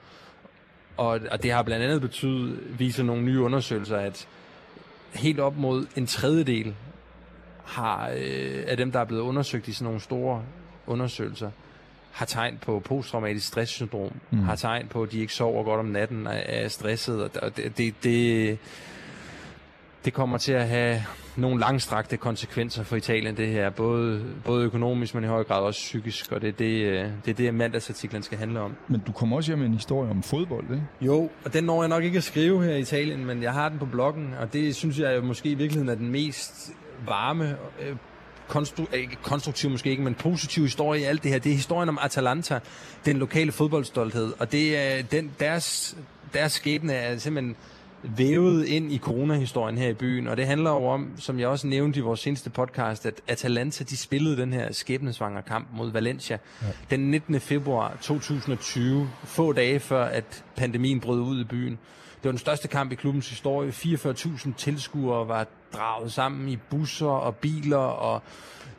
Og, 0.97 1.19
og 1.31 1.43
det 1.43 1.51
har 1.51 1.63
blandt 1.63 1.85
andet 1.85 2.01
betydet, 2.01 2.79
viser 2.79 3.03
nogle 3.03 3.23
nye 3.23 3.41
undersøgelser, 3.41 3.97
at 3.97 4.27
helt 5.13 5.39
op 5.39 5.57
mod 5.57 5.87
en 5.95 6.07
tredjedel 6.07 6.75
har, 7.65 8.09
øh, 8.17 8.63
af 8.67 8.77
dem, 8.77 8.91
der 8.91 8.99
er 8.99 9.05
blevet 9.05 9.21
undersøgt 9.21 9.67
i 9.67 9.73
sådan 9.73 9.85
nogle 9.85 9.99
store 9.99 10.43
undersøgelser, 10.87 11.51
har 12.11 12.25
tegn 12.25 12.57
på 12.61 12.79
posttraumatisk 12.79 13.47
stresssyndrom, 13.47 14.11
mm. 14.31 14.39
har 14.39 14.55
tegn 14.55 14.87
på, 14.87 15.03
at 15.03 15.11
de 15.11 15.19
ikke 15.19 15.33
sover 15.33 15.63
godt 15.63 15.79
om 15.79 15.85
natten, 15.85 16.27
er 16.27 16.67
stresset, 16.67 17.37
og 17.37 17.57
det, 17.57 17.77
det, 17.77 18.03
det, 18.03 18.57
det 20.05 20.13
kommer 20.13 20.37
til 20.37 20.51
at 20.51 20.67
have 20.67 21.03
nogle 21.35 21.59
langstrakte 21.59 22.17
konsekvenser 22.17 22.83
for 22.83 22.95
Italien, 22.95 23.37
det 23.37 23.47
her, 23.47 23.69
både, 23.69 24.25
både 24.45 24.65
økonomisk, 24.65 25.15
men 25.15 25.23
i 25.23 25.27
høj 25.27 25.43
grad 25.43 25.61
også 25.61 25.79
psykisk, 25.79 26.31
og 26.31 26.41
det 26.41 26.47
er 26.47 26.51
det, 26.51 27.13
det, 27.25 27.31
er 27.31 27.35
det 27.35 27.53
mandagsartiklen 27.53 28.23
skal 28.23 28.37
handle 28.37 28.59
om. 28.59 28.75
Men 28.87 29.01
du 29.07 29.11
kommer 29.11 29.37
også 29.37 29.51
hjem 29.51 29.59
med 29.59 29.67
en 29.67 29.73
historie 29.73 30.11
om 30.11 30.23
fodbold, 30.23 30.63
ikke? 30.71 30.83
Jo, 31.01 31.29
og 31.45 31.53
den 31.53 31.63
når 31.63 31.81
jeg 31.81 31.89
nok 31.89 32.03
ikke 32.03 32.17
at 32.17 32.23
skrive 32.23 32.63
her 32.63 32.75
i 32.75 32.79
Italien, 32.79 33.25
men 33.25 33.43
jeg 33.43 33.53
har 33.53 33.69
den 33.69 33.79
på 33.79 33.85
bloggen, 33.85 34.33
og 34.39 34.53
det 34.53 34.75
synes 34.75 34.99
jeg 34.99 35.23
måske 35.23 35.49
i 35.49 35.53
virkeligheden 35.53 35.89
er 35.89 35.95
den 35.95 36.11
mest 36.11 36.71
varme 37.05 37.57
øh, 37.81 37.95
konstru- 38.49 38.95
ikke 38.95 39.17
konstruktiv 39.23 39.69
måske 39.69 39.89
ikke, 39.89 40.03
men 40.03 40.15
positiv 40.15 40.63
historie 40.63 41.01
i 41.01 41.03
alt 41.03 41.23
det 41.23 41.31
her. 41.31 41.39
Det 41.39 41.51
er 41.51 41.55
historien 41.55 41.89
om 41.89 41.99
Atalanta, 42.01 42.59
den 43.05 43.17
lokale 43.17 43.51
fodboldstolthed, 43.51 44.33
og 44.39 44.51
det 44.51 44.77
er 44.77 45.03
den, 45.03 45.31
deres, 45.39 45.97
deres 46.33 46.51
skæbne 46.51 46.93
er 46.93 47.17
simpelthen 47.17 47.55
vævet 48.03 48.65
ind 48.65 48.91
i 48.91 48.97
coronahistorien 48.97 49.77
her 49.77 49.89
i 49.89 49.93
byen, 49.93 50.27
og 50.27 50.37
det 50.37 50.47
handler 50.47 50.69
jo 50.69 50.85
om, 50.85 51.11
som 51.17 51.39
jeg 51.39 51.47
også 51.47 51.67
nævnte 51.67 51.99
i 51.99 52.01
vores 52.01 52.19
seneste 52.19 52.49
podcast, 52.49 53.05
at 53.05 53.21
Atalanta 53.27 53.83
de 53.83 53.97
spillede 53.97 54.37
den 54.37 54.53
her 54.53 54.73
skæbnesvanger 54.73 55.41
kamp 55.41 55.67
mod 55.73 55.91
Valencia 55.91 56.37
ja. 56.61 56.67
den 56.89 57.11
19. 57.11 57.39
februar 57.39 57.97
2020, 58.01 59.09
få 59.23 59.53
dage 59.53 59.79
før 59.79 60.05
at 60.05 60.43
pandemien 60.55 60.99
brød 60.99 61.19
ud 61.19 61.41
i 61.41 61.43
byen. 61.43 61.79
Det 62.21 62.27
var 62.27 62.31
den 62.31 62.39
største 62.39 62.67
kamp 62.67 62.91
i 62.91 62.95
klubbens 62.95 63.29
historie. 63.29 63.69
44.000 63.69 64.53
tilskuere 64.57 65.27
var 65.27 65.47
draget 65.73 66.11
sammen 66.11 66.49
i 66.49 66.57
busser 66.69 67.07
og 67.07 67.35
biler 67.35 67.77
og 67.77 68.21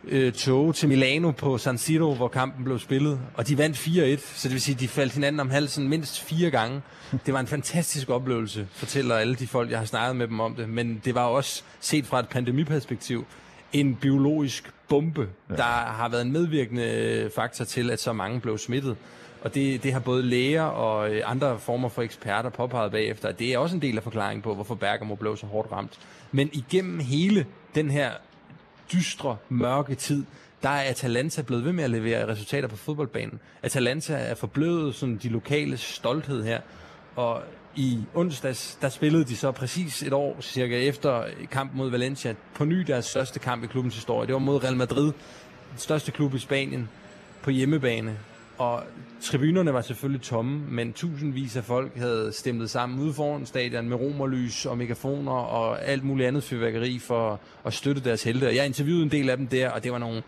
øh, 0.05 0.33
tog 0.33 0.75
til 0.75 0.89
Milano 0.89 1.31
på 1.31 1.59
San 1.59 1.79
Siro, 1.79 2.15
hvor 2.15 2.29
kampen 2.29 2.65
blev 2.65 2.79
spillet. 2.79 3.21
Og 3.35 3.49
de 3.49 3.59
vandt 3.59 3.77
4-1, 3.77 4.37
så 4.37 4.49
det 4.49 4.53
vil 4.53 4.61
sige, 4.61 4.75
at 4.75 4.81
de 4.81 4.89
faldt 4.89 5.13
hinanden 5.13 5.41
om 5.41 5.51
halsen 5.51 5.89
mindst 5.89 6.21
fire 6.21 6.51
gange. 6.51 6.83
Det 7.27 7.35
var 7.35 7.41
en 7.41 7.47
fantastisk 7.47 8.11
oplevelse, 8.11 8.69
fortæller 8.73 9.15
alle 9.15 9.35
de 9.35 9.47
folk, 9.47 9.71
jeg 9.71 9.79
har 9.79 9.87
snakket 9.87 10.17
med 10.17 10.29
dem 10.29 10.41
om 10.41 10.55
det. 10.55 10.69
Men 10.69 11.03
det 11.05 11.15
var 11.15 11.25
også 11.25 11.63
set 11.81 12.07
fra 12.07 12.21
et 12.21 12.29
pandemiperspektiv 12.29 13.27
en 13.73 13.95
biologisk 13.95 14.71
bombe, 14.89 15.29
ja. 15.51 15.57
der 15.57 15.63
har 15.63 16.09
været 16.09 16.23
en 16.23 16.33
medvirkende 16.33 17.31
faktor 17.37 17.65
til, 17.65 17.91
at 17.91 18.01
så 18.01 18.13
mange 18.13 18.41
blev 18.41 18.59
smittet. 18.59 18.97
Og 19.43 19.55
det, 19.55 19.83
det 19.83 19.93
har 19.93 20.01
både 20.01 20.23
læger 20.23 20.63
og 20.63 21.15
øh, 21.15 21.23
andre 21.25 21.59
former 21.59 21.89
for 21.89 22.03
eksperter 22.03 22.51
påpeget 22.51 22.93
bagefter, 22.93 23.33
det 23.33 23.53
er 23.53 23.59
også 23.59 23.77
en 23.77 23.83
del 23.83 23.97
af 23.97 24.03
forklaringen 24.03 24.43
på, 24.43 24.55
hvorfor 24.55 24.75
Bergamo 24.75 25.15
blev 25.15 25.37
så 25.37 25.47
hårdt 25.47 25.73
ramt. 25.73 25.99
Men 26.33 26.51
igennem 26.53 26.99
hele 26.99 27.47
den 27.75 27.91
her 27.91 28.11
dystre, 28.93 29.37
mørke 29.49 29.95
tid, 29.95 30.25
der 30.63 30.69
er 30.69 30.91
Atalanta 30.91 31.43
blevet 31.43 31.65
ved 31.65 31.73
med 31.73 31.85
at 31.85 31.91
levere 31.91 32.29
resultater 32.29 32.69
på 32.69 32.77
fodboldbanen. 32.77 33.41
Atalanta 33.63 34.15
er 34.15 34.35
forblødet 34.35 34.95
sådan 34.95 35.17
de 35.17 35.29
lokale 35.29 35.77
stolthed 35.77 36.45
her, 36.45 36.61
og 37.17 37.43
i 37.77 38.05
onsdags, 38.15 38.79
der 38.83 38.89
spillede 38.89 39.25
de 39.25 39.37
så 39.37 39.53
præcis 39.53 40.03
et 40.03 40.13
år 40.13 40.37
cirka 40.41 40.79
efter 40.79 41.25
kampen 41.51 41.79
mod 41.79 41.91
Valencia, 41.91 42.35
på 42.55 42.65
ny 42.65 42.81
deres 42.81 43.05
største 43.05 43.39
kamp 43.39 43.65
i 43.65 43.67
klubbens 43.67 43.95
historie. 43.95 44.27
Det 44.27 44.33
var 44.33 44.39
mod 44.39 44.65
Real 44.65 44.77
Madrid, 44.77 45.13
den 45.71 45.79
største 45.79 46.13
klub 46.13 46.35
i 46.35 46.39
Spanien, 46.39 46.89
på 47.43 47.51
hjemmebane. 47.51 48.19
Og 48.59 48.83
tribunerne 49.23 49.75
var 49.75 49.81
selvfølgelig 49.81 50.23
tomme, 50.23 50.61
men 50.69 50.93
tusindvis 50.93 51.57
af 51.57 51.65
folk 51.65 51.97
havde 51.97 52.33
stemt 52.33 52.71
sammen 52.71 53.01
ude 53.01 53.15
foran 53.15 53.47
stadion 53.47 53.89
med 53.89 53.97
romerlys 53.97 54.67
og 54.67 54.79
megafoner 54.79 55.33
og 55.33 55.85
alt 55.85 56.05
muligt 56.05 56.29
andet 56.29 56.45
fyrværkeri 56.45 56.99
for 56.99 57.41
at 57.65 57.73
støtte 57.73 58.05
deres 58.05 58.23
helte. 58.23 58.47
Og 58.47 58.57
jeg 58.57 58.67
interviewede 58.67 59.03
en 59.03 59.11
del 59.11 59.31
af 59.31 59.37
dem 59.37 59.47
der, 59.47 59.71
og 59.71 59.85
det 59.85 59.93
var 59.93 59.99
nogle, 59.99 60.23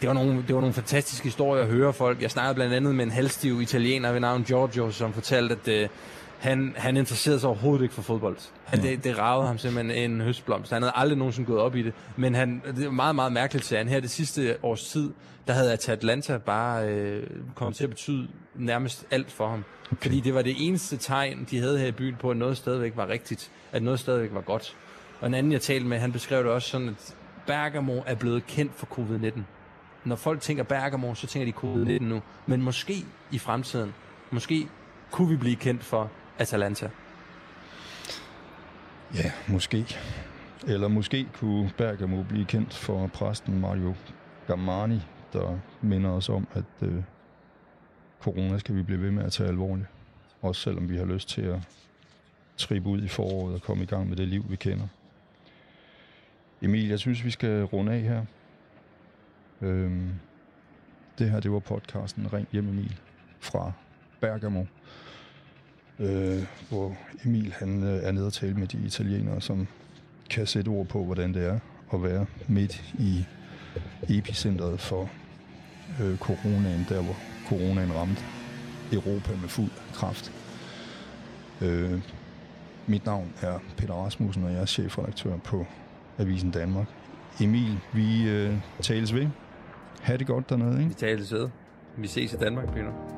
det 0.00 0.08
var, 0.08 0.14
nogle, 0.14 0.44
det 0.46 0.54
var 0.54 0.60
nogle 0.60 0.74
fantastiske 0.74 1.24
historier 1.24 1.62
at 1.62 1.68
høre 1.68 1.92
folk. 1.92 2.22
Jeg 2.22 2.30
snakkede 2.30 2.54
blandt 2.54 2.74
andet 2.74 2.94
med 2.94 3.04
en 3.04 3.10
halvstiv 3.10 3.60
italiener 3.60 4.12
ved 4.12 4.20
navn 4.20 4.42
Giorgio, 4.44 4.90
som 4.90 5.12
fortalte, 5.12 5.54
at 5.54 5.68
øh, 5.68 5.88
han, 6.38 6.74
han 6.76 6.96
interesserede 6.96 7.40
sig 7.40 7.48
overhovedet 7.48 7.82
ikke 7.82 7.94
for 7.94 8.02
fodbold. 8.02 8.36
Han, 8.64 8.82
det, 8.82 9.04
det 9.04 9.18
ravede 9.18 9.46
ham 9.46 9.58
simpelthen 9.58 10.10
en 10.10 10.20
høstblomst. 10.20 10.72
Han 10.72 10.82
havde 10.82 10.92
aldrig 10.96 11.18
nogensinde 11.18 11.46
gået 11.46 11.60
op 11.60 11.76
i 11.76 11.82
det. 11.82 11.92
Men 12.16 12.34
han, 12.34 12.62
det 12.76 12.84
er 12.84 12.90
meget, 12.90 13.14
meget 13.14 13.32
mærkeligt, 13.32 13.66
sagde 13.66 13.84
han. 13.84 13.92
Her 13.92 14.00
det 14.00 14.10
sidste 14.10 14.56
års 14.62 14.84
tid, 14.84 15.12
der 15.46 15.52
havde 15.52 15.78
Atlanta 15.88 16.38
bare 16.38 16.88
øh, 16.88 17.26
kommet 17.54 17.76
til 17.76 17.84
at 17.84 17.90
betyde 17.90 18.28
nærmest 18.54 19.06
alt 19.10 19.32
for 19.32 19.48
ham. 19.48 19.64
Okay. 19.92 20.02
Fordi 20.02 20.20
det 20.20 20.34
var 20.34 20.42
det 20.42 20.54
eneste 20.58 20.96
tegn, 20.96 21.46
de 21.50 21.58
havde 21.58 21.78
her 21.78 21.86
i 21.86 21.92
byen 21.92 22.16
på, 22.20 22.30
at 22.30 22.36
noget 22.36 22.56
stadigvæk 22.56 22.92
var 22.96 23.08
rigtigt. 23.08 23.50
At 23.72 23.82
noget 23.82 24.00
stadigvæk 24.00 24.34
var 24.34 24.40
godt. 24.40 24.76
Og 25.20 25.26
en 25.26 25.34
anden, 25.34 25.52
jeg 25.52 25.60
talte 25.60 25.86
med, 25.86 25.98
han 25.98 26.12
beskrev 26.12 26.42
det 26.42 26.52
også 26.52 26.68
sådan, 26.68 26.88
at 26.88 27.16
Bergamo 27.46 28.00
er 28.06 28.14
blevet 28.14 28.46
kendt 28.46 28.74
for 28.74 28.86
covid-19. 28.86 29.40
Når 30.04 30.16
folk 30.16 30.40
tænker 30.40 30.62
Bergamo, 30.62 31.14
så 31.14 31.26
tænker 31.26 31.52
de 31.52 31.58
covid-19 31.58 32.04
nu. 32.04 32.22
Men 32.46 32.62
måske 32.62 33.04
i 33.30 33.38
fremtiden, 33.38 33.94
måske 34.30 34.68
kunne 35.10 35.28
vi 35.28 35.36
blive 35.36 35.56
kendt 35.56 35.84
for 35.84 36.10
Atalanta. 36.38 36.90
Ja, 39.14 39.32
måske. 39.48 39.86
Eller 40.66 40.88
måske 40.88 41.28
kunne 41.34 41.70
Bergamo 41.78 42.22
blive 42.22 42.44
kendt 42.44 42.74
for 42.74 43.06
præsten 43.06 43.60
Mario 43.60 43.94
Gamani, 44.46 45.00
der 45.32 45.58
minder 45.82 46.10
os 46.10 46.28
om, 46.28 46.46
at 46.54 46.64
øh, 46.82 47.02
corona 48.20 48.58
skal 48.58 48.74
vi 48.74 48.82
blive 48.82 49.02
ved 49.02 49.10
med 49.10 49.24
at 49.24 49.32
tage 49.32 49.48
alvorligt. 49.48 49.86
Også 50.42 50.60
selvom 50.60 50.88
vi 50.88 50.96
har 50.96 51.04
lyst 51.04 51.28
til 51.28 51.42
at 51.42 51.58
trippe 52.56 52.88
ud 52.88 53.02
i 53.02 53.08
foråret 53.08 53.54
og 53.54 53.62
komme 53.62 53.84
i 53.84 53.86
gang 53.86 54.08
med 54.08 54.16
det 54.16 54.28
liv, 54.28 54.44
vi 54.48 54.56
kender. 54.56 54.86
Emil, 56.62 56.88
jeg 56.88 56.98
synes, 56.98 57.24
vi 57.24 57.30
skal 57.30 57.62
runde 57.64 57.92
af 57.92 58.00
her. 58.00 58.24
Øhm, 59.62 60.10
det 61.18 61.30
her, 61.30 61.40
det 61.40 61.52
var 61.52 61.58
podcasten 61.58 62.32
Ring 62.32 62.48
hjem 62.52 62.68
Emil 62.68 63.00
fra 63.40 63.72
Bergamo 64.20 64.64
øh, 66.00 66.42
hvor 66.68 66.96
Emil 67.24 67.54
han 67.58 67.82
øh, 67.82 68.02
er 68.02 68.12
nede 68.12 68.26
og 68.26 68.32
tale 68.32 68.54
med 68.54 68.66
de 68.66 68.78
italienere, 68.86 69.40
som 69.40 69.66
kan 70.30 70.46
sætte 70.46 70.68
ord 70.68 70.86
på, 70.86 71.04
hvordan 71.04 71.34
det 71.34 71.46
er 71.46 71.58
at 71.92 72.02
være 72.02 72.26
midt 72.48 72.94
i 72.98 73.24
epicentret 74.08 74.80
for 74.80 75.10
øh, 76.02 76.18
coronaen, 76.18 76.86
der 76.88 77.02
hvor 77.02 77.16
coronaen 77.48 77.94
ramte 77.94 78.22
Europa 78.92 79.32
med 79.40 79.48
fuld 79.48 79.70
kraft. 79.94 80.32
Øh, 81.62 82.00
mit 82.86 83.06
navn 83.06 83.32
er 83.42 83.58
Peter 83.76 83.94
Rasmussen, 83.94 84.44
og 84.44 84.52
jeg 84.52 84.60
er 84.60 84.66
chefredaktør 84.66 85.36
på 85.36 85.66
Avisen 86.18 86.50
Danmark. 86.50 86.86
Emil, 87.40 87.78
vi 87.94 88.28
øh, 88.28 88.54
tales 88.82 89.14
ved. 89.14 89.28
Ha' 90.00 90.16
det 90.16 90.26
godt 90.26 90.50
dernede, 90.50 90.78
ikke? 90.78 90.88
Vi 90.88 90.94
tales 90.94 91.32
ved. 91.32 91.48
Vi 91.96 92.06
ses 92.06 92.32
i 92.32 92.36
Danmark, 92.36 92.72
Peter. 92.72 93.15